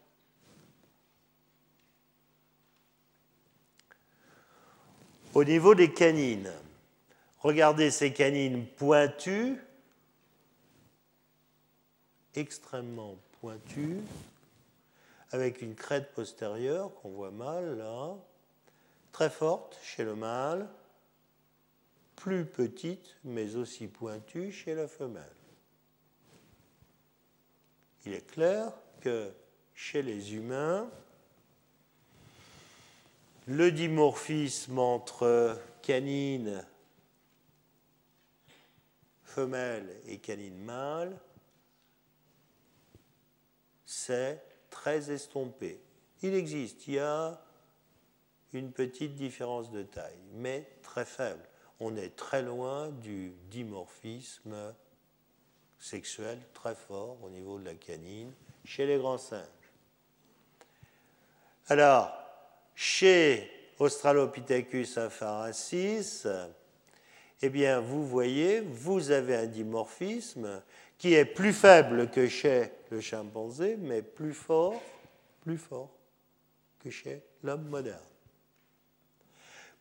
[5.33, 6.53] Au niveau des canines,
[7.39, 9.59] regardez ces canines pointues,
[12.35, 14.01] extrêmement pointues,
[15.31, 18.17] avec une crête postérieure qu'on voit mal là,
[19.13, 20.69] très forte chez le mâle,
[22.17, 25.23] plus petite mais aussi pointue chez la femelle.
[28.05, 29.31] Il est clair que
[29.75, 30.91] chez les humains,
[33.47, 36.65] le dimorphisme entre canine
[39.25, 41.17] femelle et canine mâle,
[43.85, 45.81] c'est très estompé.
[46.23, 47.41] Il existe, il y a
[48.53, 51.43] une petite différence de taille, mais très faible.
[51.79, 54.75] On est très loin du dimorphisme
[55.79, 58.33] sexuel très fort au niveau de la canine
[58.65, 59.47] chez les grands singes.
[61.69, 62.20] Alors,
[62.81, 66.27] chez Australopithecus afarensis,
[67.43, 70.63] eh bien, vous voyez, vous avez un dimorphisme
[70.97, 74.81] qui est plus faible que chez le chimpanzé, mais plus fort,
[75.43, 75.91] plus fort
[76.83, 78.01] que chez l'homme moderne.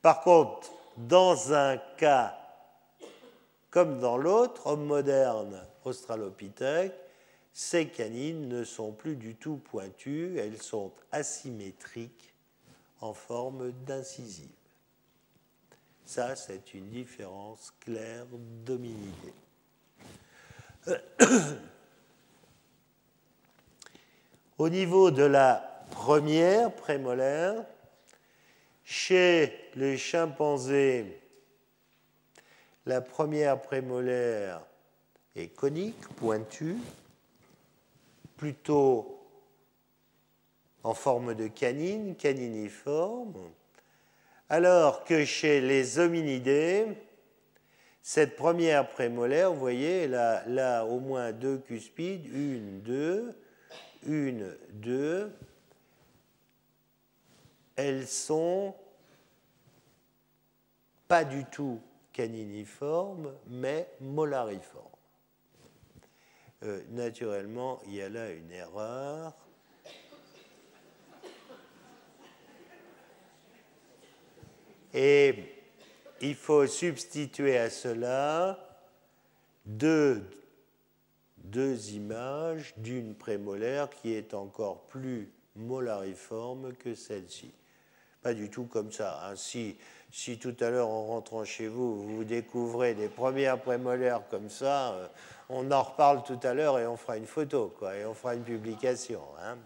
[0.01, 2.37] Par contre, dans un cas
[3.69, 6.95] comme dans l'autre, homme moderne, australopithèque,
[7.53, 12.28] ces canines ne sont plus du tout pointues, elles sont asymétriques
[13.01, 14.49] en forme d'incisive.
[16.05, 18.25] Ça, c'est une différence claire
[18.65, 19.33] d'hominidés.
[24.57, 27.63] Au niveau de la première prémolaire,
[28.83, 31.21] chez les chimpanzés,
[32.85, 34.61] la première prémolaire
[35.35, 36.77] est conique, pointue,
[38.35, 39.18] plutôt
[40.89, 43.51] en forme de canine, caniniforme,
[44.49, 46.87] alors que chez les hominidés,
[48.01, 53.37] cette première prémolaire, vous voyez, elle a au moins deux cuspides, une, deux,
[54.07, 55.31] une, deux,
[57.75, 58.73] elles sont
[61.07, 61.79] pas du tout
[62.13, 64.85] caniniformes, mais molariformes.
[66.63, 69.48] Euh, naturellement, il y a là une erreur.
[74.93, 75.35] Et
[76.21, 78.59] il faut substituer à cela
[79.65, 80.23] deux,
[81.37, 87.51] deux images d'une prémolaire qui est encore plus molariforme que celle-ci.
[88.21, 89.19] Pas du tout comme ça.
[89.23, 89.35] Hein.
[89.35, 89.77] Si,
[90.39, 95.07] tout à l'heure, en rentrant chez vous, vous découvrez des premières prémolaires comme ça, euh,
[95.49, 98.35] on en reparle tout à l'heure et on fera une photo, quoi, et on fera
[98.35, 99.21] une publication.
[99.41, 99.57] Hein.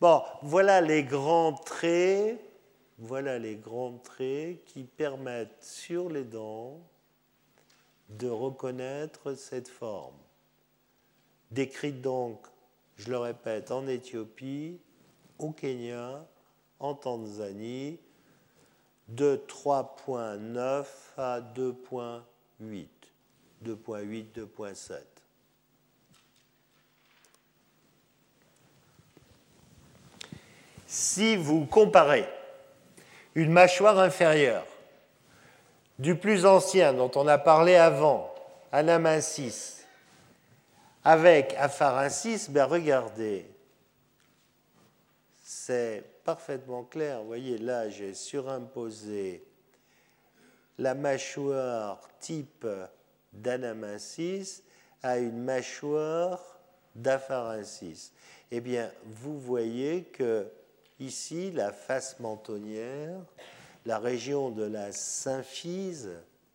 [0.00, 2.38] Bon, voilà les grands traits,
[2.98, 6.80] voilà les grands traits qui permettent sur les dents
[8.08, 10.16] de reconnaître cette forme,
[11.50, 12.46] décrite donc,
[12.96, 14.80] je le répète, en Éthiopie,
[15.38, 16.26] au Kenya,
[16.80, 18.00] en Tanzanie,
[19.08, 20.86] de 3.9
[21.16, 22.86] à 2.8,
[23.64, 25.00] 2.8, 2.7.
[30.86, 32.26] Si vous comparez
[33.38, 34.66] une mâchoire inférieure
[35.96, 38.34] du plus ancien dont on a parlé avant,
[38.72, 39.84] Anamensis,
[41.04, 43.48] avec Apharensis, ben regardez,
[45.40, 47.20] c'est parfaitement clair.
[47.20, 49.44] Vous voyez, là, j'ai surimposé
[50.76, 52.66] la mâchoire type
[53.32, 54.64] d'Anamensis
[55.00, 56.40] à une mâchoire
[56.96, 58.12] d'Apharensis.
[58.50, 60.50] Eh bien, vous voyez que
[61.00, 63.20] ici, la face mentonnière
[63.88, 66.10] la région de la symphyse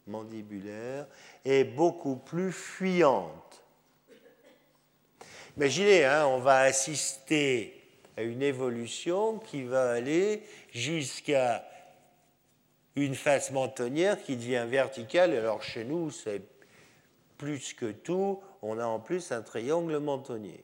[0.06, 1.08] mandibulaire
[1.44, 3.64] est beaucoup plus fuyante.
[5.58, 7.82] Imaginez, hein, on va assister
[8.16, 11.68] à une évolution qui va aller jusqu'à
[12.96, 15.34] une face mentonnière qui devient verticale.
[15.34, 16.44] Alors chez nous, c'est
[17.40, 20.64] plus que tout, on a en plus un triangle mentonnier.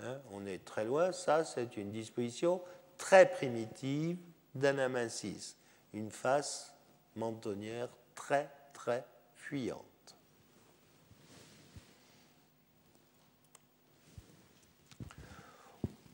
[0.00, 2.62] Hein, on est très loin, ça c'est une disposition
[3.02, 4.16] très primitive
[4.54, 5.56] d'anamasis
[5.92, 6.72] une face
[7.16, 9.82] mentonnière très très fuyante.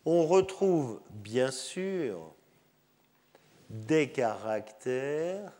[0.07, 2.35] On retrouve bien sûr
[3.69, 5.53] des caractères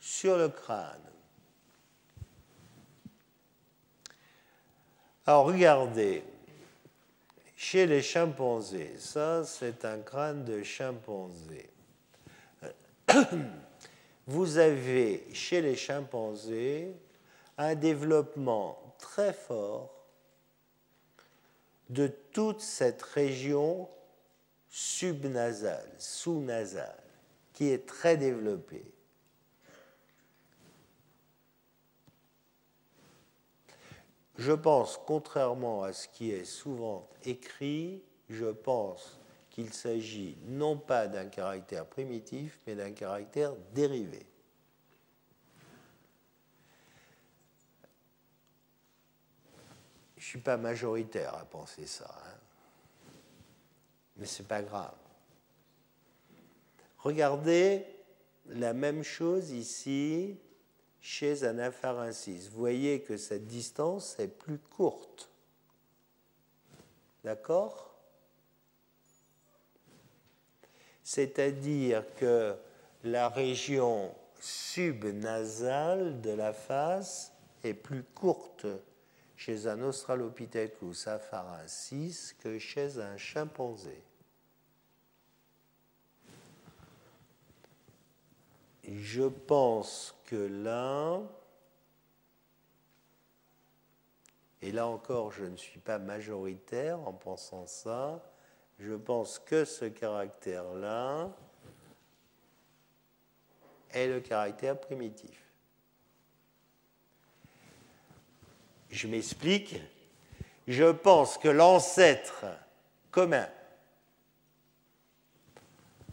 [0.00, 0.98] sur le crâne.
[5.24, 6.24] Alors regardez,
[7.64, 11.70] chez les chimpanzés, ça c'est un crâne de chimpanzé.
[14.26, 16.94] vous avez chez les chimpanzés
[17.56, 20.04] un développement très fort
[21.88, 23.88] de toute cette région
[24.68, 27.02] subnasale, sous-nasale,
[27.54, 28.84] qui est très développée.
[34.36, 39.18] Je pense, contrairement à ce qui est souvent écrit, je pense
[39.50, 44.26] qu'il s'agit non pas d'un caractère primitif, mais d'un caractère dérivé.
[50.16, 52.38] Je ne suis pas majoritaire à penser ça, hein.
[54.16, 54.96] mais ce n'est pas grave.
[56.98, 57.84] Regardez
[58.46, 60.38] la même chose ici
[61.04, 62.48] chez un apharensis.
[62.48, 65.28] Vous voyez que cette distance est plus courte.
[67.22, 67.94] D'accord?
[71.02, 72.56] C'est-à-dire que
[73.02, 77.32] la région subnasale de la face
[77.62, 78.66] est plus courte
[79.36, 84.02] chez un Australopithecus afarensis que chez un chimpanzé.
[88.86, 91.20] Je pense que là,
[94.60, 98.22] et là encore je ne suis pas majoritaire en pensant ça,
[98.78, 101.30] je pense que ce caractère-là
[103.92, 105.40] est le caractère primitif.
[108.90, 109.80] Je m'explique.
[110.66, 112.46] Je pense que l'ancêtre
[113.10, 113.48] commun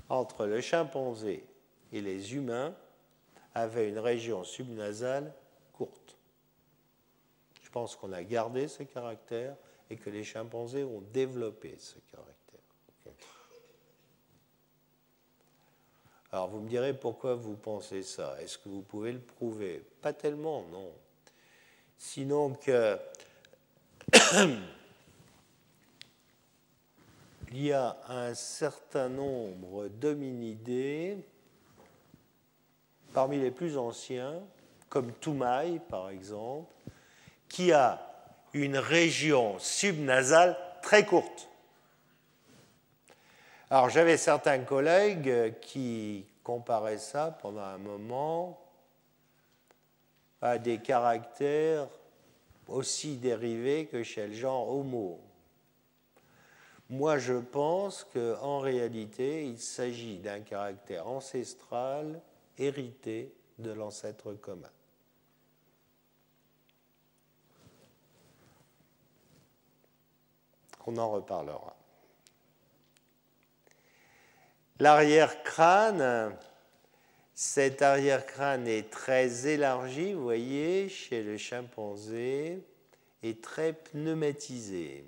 [0.09, 1.45] entre le chimpanzé
[1.91, 2.75] et les humains
[3.53, 5.33] avait une région subnasale
[5.73, 6.17] courte.
[7.61, 9.55] Je pense qu'on a gardé ce caractère
[9.89, 12.31] et que les chimpanzés ont développé ce caractère.
[16.33, 18.41] Alors vous me direz pourquoi vous pensez ça?
[18.41, 19.83] Est-ce que vous pouvez le prouver?
[20.01, 20.93] Pas tellement, non.
[21.97, 22.97] Sinon que
[27.51, 31.17] il y a un certain nombre d'hominidés,
[33.13, 34.39] parmi les plus anciens,
[34.89, 36.73] comme Toumaï par exemple,
[37.49, 37.99] qui a
[38.53, 41.49] une région subnasale très courte.
[43.69, 48.59] Alors j'avais certains collègues qui comparaient ça pendant un moment
[50.41, 51.87] à des caractères
[52.67, 55.19] aussi dérivés que chez le genre Homo.
[56.89, 62.19] Moi, je pense qu'en réalité, il s'agit d'un caractère ancestral
[62.57, 64.71] hérité de l'ancêtre commun.
[70.87, 71.75] On en reparlera.
[74.79, 76.35] L'arrière-crâne,
[77.35, 82.65] cet arrière-crâne est très élargi, vous voyez, chez le chimpanzé,
[83.21, 85.05] et très pneumatisé.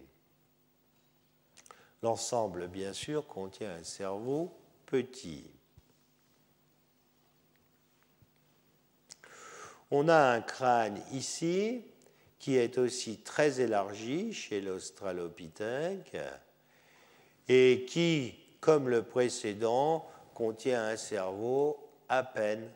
[2.04, 4.54] L'ensemble, bien sûr, contient un cerveau
[4.86, 5.50] petit.
[9.96, 11.84] On a un crâne ici
[12.39, 16.18] qui est aussi très élargi chez l'Australopithèque
[17.48, 21.78] et qui, comme le précédent, contient un cerveau
[22.10, 22.68] à peine,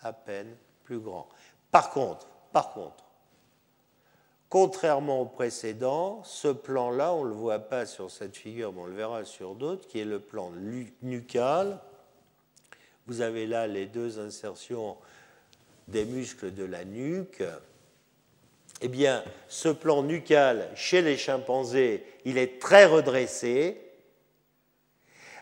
[0.00, 1.28] à peine plus grand.
[1.70, 3.04] Par contre, par contre,
[4.48, 8.86] contrairement au précédent, ce plan-là, on ne le voit pas sur cette figure, mais on
[8.86, 10.50] le verra sur d'autres, qui est le plan
[11.02, 11.78] nucal.
[13.06, 14.96] Vous avez là les deux insertions
[15.88, 17.42] des muscles de la nuque.
[18.80, 23.80] Eh bien, ce plan nucal, chez les chimpanzés, il est très redressé,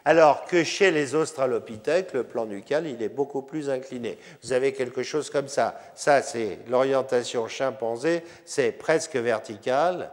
[0.05, 4.19] alors que chez les australopithèques, le plan nucal, il est beaucoup plus incliné.
[4.43, 5.79] Vous avez quelque chose comme ça.
[5.95, 10.11] Ça, c'est l'orientation chimpanzé, c'est presque vertical,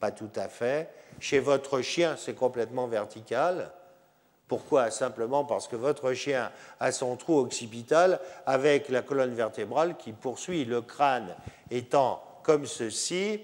[0.00, 0.90] pas tout à fait.
[1.20, 3.70] Chez votre chien, c'est complètement vertical.
[4.48, 4.90] Pourquoi?
[4.90, 10.64] Simplement parce que votre chien a son trou occipital avec la colonne vertébrale qui poursuit
[10.64, 11.34] le crâne
[11.70, 13.40] étant comme ceci,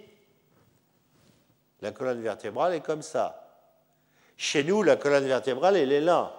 [1.81, 3.43] la colonne vertébrale est comme ça.
[4.37, 6.33] Chez nous, la colonne vertébrale, elle est là.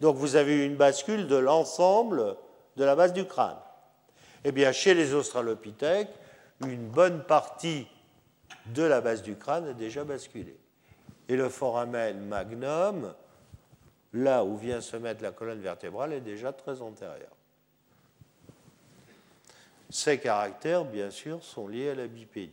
[0.00, 2.36] Donc vous avez une bascule de l'ensemble
[2.76, 3.56] de la base du crâne.
[4.44, 6.14] Eh bien, chez les australopithèques,
[6.60, 7.88] une bonne partie
[8.66, 10.58] de la base du crâne est déjà basculée.
[11.28, 13.12] Et le foramen magnum,
[14.14, 17.32] là où vient se mettre la colonne vertébrale, est déjà très antérieur.
[19.90, 22.52] Ces caractères, bien sûr, sont liés à la bipédie.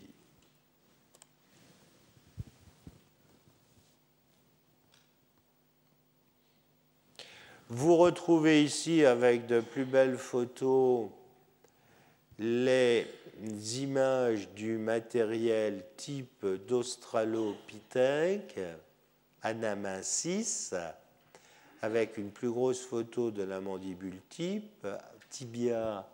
[7.70, 11.09] Vous retrouvez ici, avec de plus belles photos,
[12.38, 13.07] les
[13.78, 18.59] images du matériel type d'Australopithèque,
[19.41, 20.74] Anamensis,
[21.82, 24.88] avec une plus grosse photo de la mandibule type,
[25.29, 26.07] tibia,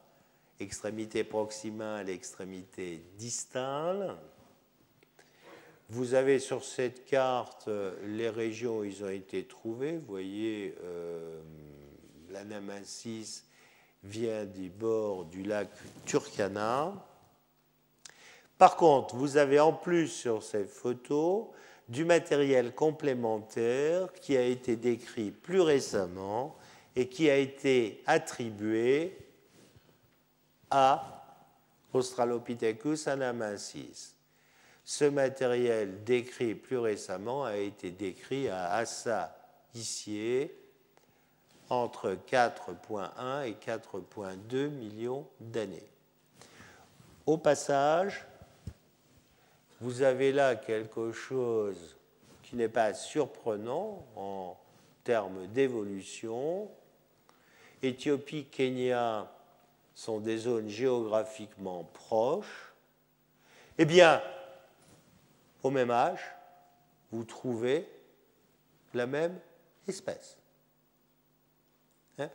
[0.60, 4.18] extrémité proximale, extrémité distale.
[5.90, 7.70] Vous avez sur cette carte
[8.04, 9.98] les régions où ils ont été trouvés.
[9.98, 11.42] Vous voyez, euh,
[14.04, 15.70] vient du bord du lac
[16.06, 16.94] Turkana.
[18.58, 21.52] Par contre, vous avez en plus sur cette photo
[21.88, 26.56] du matériel complémentaire qui a été décrit plus récemment
[26.96, 29.18] et qui a été attribué
[30.70, 31.14] à
[31.94, 34.16] Australopithecus anamensis.
[34.84, 39.36] Ce matériel décrit plus récemment a été décrit à Assa
[39.74, 40.58] Issier
[41.70, 45.90] entre 4,1 et 4,2 millions d'années.
[47.26, 48.26] Au passage,
[49.80, 51.98] vous avez là quelque chose
[52.44, 54.58] qui n'est pas surprenant en
[55.04, 56.70] termes d'évolution.
[57.84, 59.32] Éthiopie, Kenya
[59.94, 62.74] sont des zones géographiquement proches.
[63.78, 64.22] Eh bien,
[65.62, 66.22] au même âge,
[67.12, 67.88] vous trouvez
[68.94, 69.38] la même
[69.88, 70.38] espèce.
[72.18, 72.30] Hein?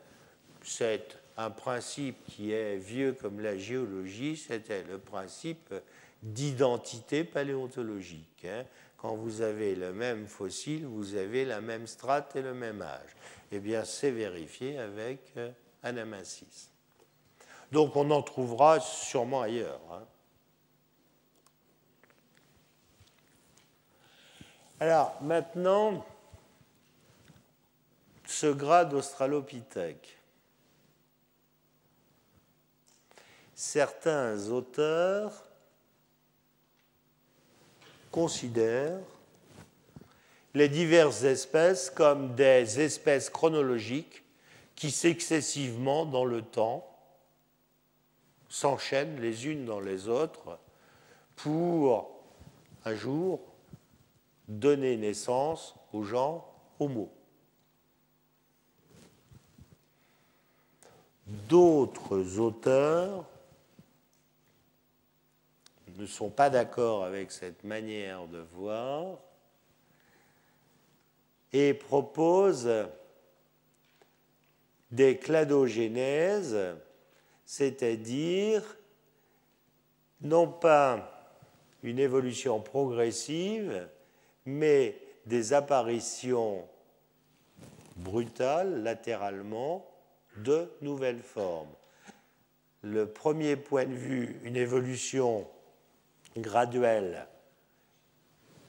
[0.63, 5.75] C'est un principe qui est vieux comme la géologie, c'était le principe
[6.23, 8.45] d'identité paléontologique.
[8.45, 8.65] Hein.
[8.97, 13.17] Quand vous avez le même fossile, vous avez la même strate et le même âge.
[13.51, 15.51] Eh bien, c'est vérifié avec euh.
[17.73, 19.81] Donc, on en trouvera sûrement ailleurs.
[19.91, 20.05] Hein.
[24.79, 26.07] Alors, maintenant,
[28.27, 30.19] ce grade australopithèque.
[33.55, 35.52] Certains auteurs
[38.13, 38.99] considère
[40.55, 44.23] les diverses espèces comme des espèces chronologiques
[44.77, 46.87] qui successivement dans le temps
[48.49, 50.59] s'enchaînent les unes dans les autres
[51.37, 52.21] pour
[52.85, 53.41] un jour
[54.47, 57.11] donner naissance au genre Homo.
[61.27, 63.25] D'autres auteurs
[65.99, 69.19] ne sont pas d'accord avec cette manière de voir
[71.53, 72.69] et propose
[74.91, 76.77] des cladogénèses,
[77.45, 78.63] c'est-à-dire
[80.21, 81.09] non pas
[81.83, 83.89] une évolution progressive,
[84.47, 86.67] mais des apparitions
[87.97, 89.87] brutales latéralement
[90.37, 91.73] de nouvelles formes.
[92.83, 95.47] Le premier point de vue, une évolution
[96.37, 97.27] graduelle,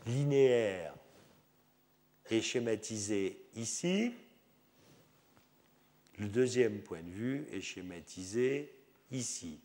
[0.05, 0.93] linéaire,
[2.29, 4.13] est schématisée ici.
[6.19, 8.71] Le deuxième point de vue est schématisé
[9.11, 9.59] ici.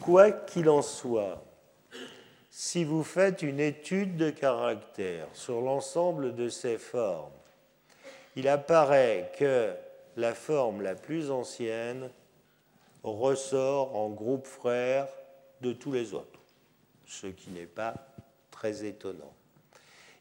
[0.00, 1.44] Quoi qu'il en soit,
[2.50, 7.32] si vous faites une étude de caractère sur l'ensemble de ces formes,
[8.34, 9.74] il apparaît que
[10.16, 12.10] la forme la plus ancienne
[13.02, 15.08] ressort en groupe frère
[15.60, 16.40] de tous les autres,
[17.06, 17.94] ce qui n'est pas
[18.50, 19.32] très étonnant.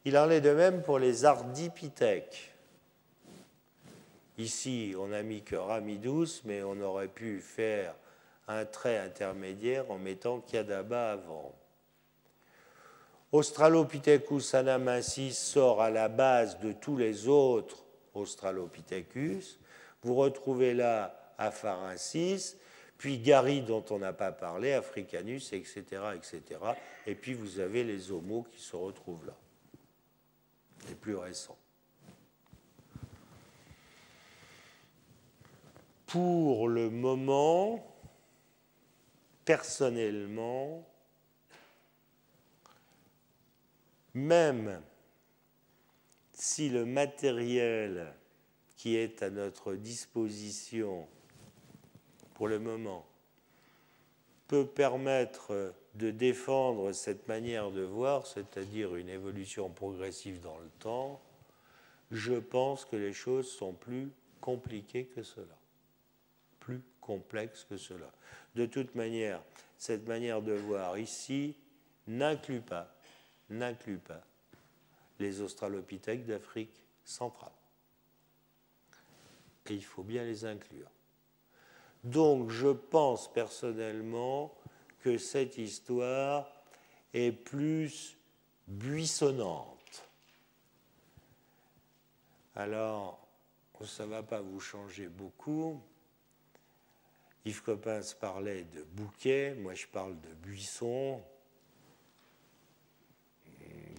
[0.05, 2.53] Il en est de même pour les ardipithèques.
[4.37, 7.95] Ici, on n'a mis que Ramidus, mais on aurait pu faire
[8.47, 11.55] un trait intermédiaire en mettant Kadaba avant.
[13.31, 17.83] Australopithecus anamensis sort à la base de tous les autres
[18.13, 19.59] Australopithecus.
[20.03, 22.55] Vous retrouvez là Apharensis,
[22.97, 25.83] puis Gary dont on n'a pas parlé, Africanus, etc.,
[26.15, 26.59] etc.
[27.05, 29.35] Et puis vous avez les homos qui se retrouvent là,
[30.87, 31.57] les plus récents.
[36.07, 37.85] Pour le moment,
[39.43, 40.87] personnellement,
[44.13, 44.81] même
[46.31, 48.13] si le matériel
[48.77, 51.07] qui est à notre disposition
[52.35, 53.05] pour le moment
[54.47, 61.19] peut permettre de défendre cette manière de voir, c'est-à-dire une évolution progressive dans le temps,
[62.11, 64.11] je pense que les choses sont plus
[64.41, 65.57] compliquées que cela,
[66.59, 68.11] plus complexes que cela.
[68.53, 69.41] De toute manière,
[69.77, 71.55] cette manière de voir ici
[72.07, 72.95] n'inclut pas,
[73.49, 74.23] n'inclut pas
[75.19, 77.51] les australopithèques d'Afrique centrale.
[79.67, 80.91] Et il faut bien les inclure.
[82.05, 84.53] Donc je pense personnellement
[84.99, 86.47] que cette histoire
[87.13, 88.15] est plus
[88.67, 90.07] buissonnante.
[92.55, 93.27] Alors,
[93.83, 95.81] ça ne va pas vous changer beaucoup.
[97.43, 101.23] Yves Coppens parlait de bouquet, moi je parle de buisson.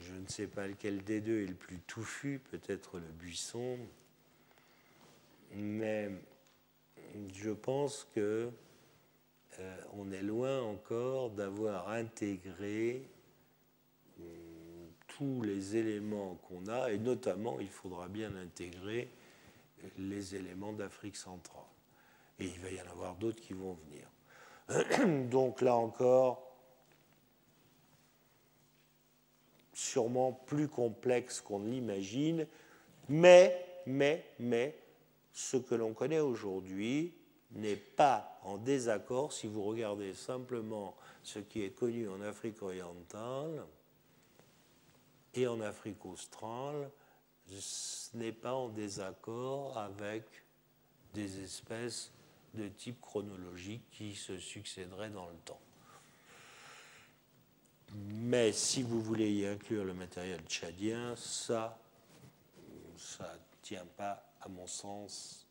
[0.00, 3.78] Je ne sais pas lequel des deux est le plus touffu, peut-être le buisson.
[5.52, 6.10] Mais
[7.34, 8.50] je pense que
[9.58, 13.08] euh, on est loin encore d'avoir intégré
[14.20, 19.10] euh, tous les éléments qu'on a, et notamment il faudra bien intégrer
[19.98, 21.62] les éléments d'Afrique centrale.
[22.38, 25.26] Et il va y en avoir d'autres qui vont venir.
[25.30, 26.46] Donc là encore,
[29.72, 32.46] sûrement plus complexe qu'on ne l'imagine,
[33.08, 34.74] mais, mais, mais,
[35.36, 37.12] ce que l'on connaît aujourd'hui
[37.50, 43.66] n'est pas en désaccord si vous regardez simplement ce qui est connu en Afrique orientale
[45.34, 46.90] et en Afrique australe,
[47.50, 50.24] ce n'est pas en désaccord avec
[51.12, 52.10] des espèces
[52.54, 55.60] de type chronologique qui se succéderaient dans le temps.
[57.94, 61.78] Mais si vous voulez y inclure le matériel tchadien, ça,
[62.96, 65.44] ça ne tient pas à mon sens,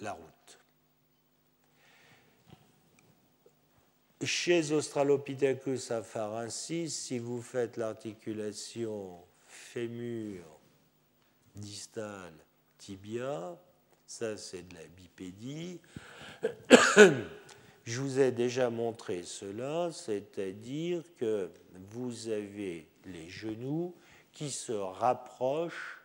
[0.00, 0.58] la route.
[4.22, 10.42] Chez Australopithecus afarensis, si vous faites l'articulation fémur
[11.54, 12.32] distal
[12.78, 13.60] tibia,
[14.06, 15.80] ça c'est de la bipédie.
[17.84, 21.50] Je vous ai déjà montré cela, c'est-à-dire que
[21.90, 23.94] vous avez les genoux
[24.34, 26.00] qui se rapproche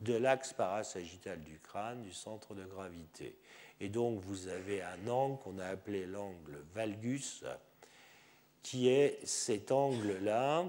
[0.00, 3.38] de l'axe parasagittal du crâne, du centre de gravité.
[3.80, 7.44] Et donc vous avez un angle qu'on a appelé l'angle valgus,
[8.62, 10.66] qui est cet angle-là,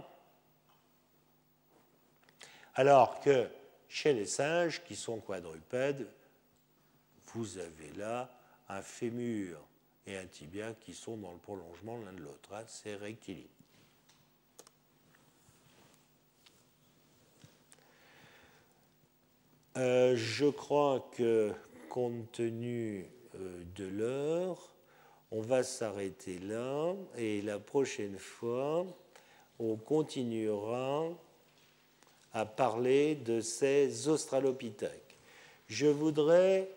[2.76, 3.50] alors que
[3.88, 6.08] chez les singes qui sont quadrupèdes,
[7.34, 8.30] vous avez là
[8.70, 9.60] un fémur
[10.08, 12.54] et un tibia qui sont dans le prolongement l'un de l'autre.
[12.54, 13.48] Hein, c'est rectiligne.
[19.78, 21.52] Euh, je crois que
[21.90, 23.06] compte tenu
[23.36, 24.72] euh, de l'heure,
[25.32, 28.86] on va s'arrêter là et la prochaine fois,
[29.60, 31.10] on continuera
[32.34, 35.18] à parler de ces australopithèques.
[35.68, 36.70] Je voudrais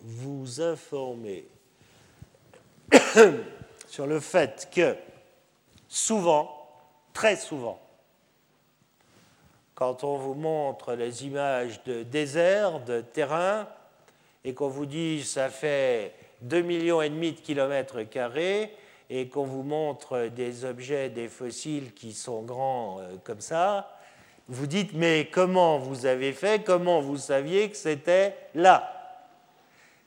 [0.00, 1.44] vous informer
[3.86, 4.96] sur le fait que
[5.86, 6.68] souvent,
[7.12, 7.80] très souvent,
[9.80, 13.66] quand on vous montre les images de désert, de terrain,
[14.44, 16.12] et qu'on vous dit ça fait
[16.42, 18.76] 2 millions et demi de kilomètres carrés,
[19.08, 23.96] et qu'on vous montre des objets, des fossiles qui sont grands euh, comme ça,
[24.48, 28.92] vous dites mais comment vous avez fait, comment vous saviez que c'était là?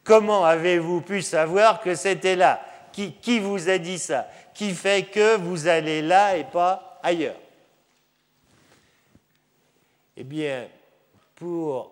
[0.03, 2.61] Comment avez-vous pu savoir que c'était là?
[2.91, 4.27] Qui vous a dit ça?
[4.53, 7.42] Qui fait que vous allez là et pas ailleurs?
[10.15, 10.69] Eh bien,
[11.33, 11.91] pour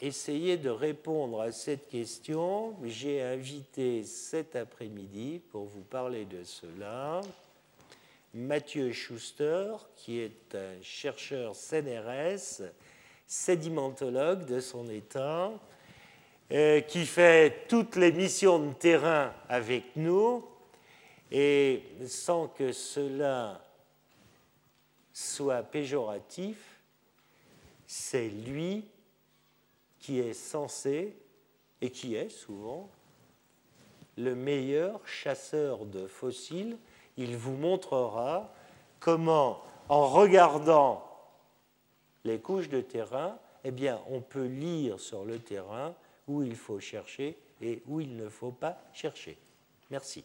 [0.00, 7.20] essayer de répondre à cette question, j'ai invité cet après-midi, pour vous parler de cela,
[8.34, 12.62] Mathieu Schuster, qui est un chercheur CNRS,
[13.28, 15.52] sédimentologue de son état,
[16.50, 20.44] euh, qui fait toutes les missions de terrain avec nous,
[21.30, 23.64] et sans que cela
[25.12, 26.75] soit péjoratif,
[27.86, 28.86] c'est lui
[29.98, 31.16] qui est censé,
[31.80, 32.88] et qui est souvent,
[34.16, 36.78] le meilleur chasseur de fossiles.
[37.16, 38.52] Il vous montrera
[39.00, 41.04] comment, en regardant
[42.24, 45.94] les couches de terrain, eh bien, on peut lire sur le terrain
[46.28, 49.38] où il faut chercher et où il ne faut pas chercher.
[49.90, 50.24] Merci.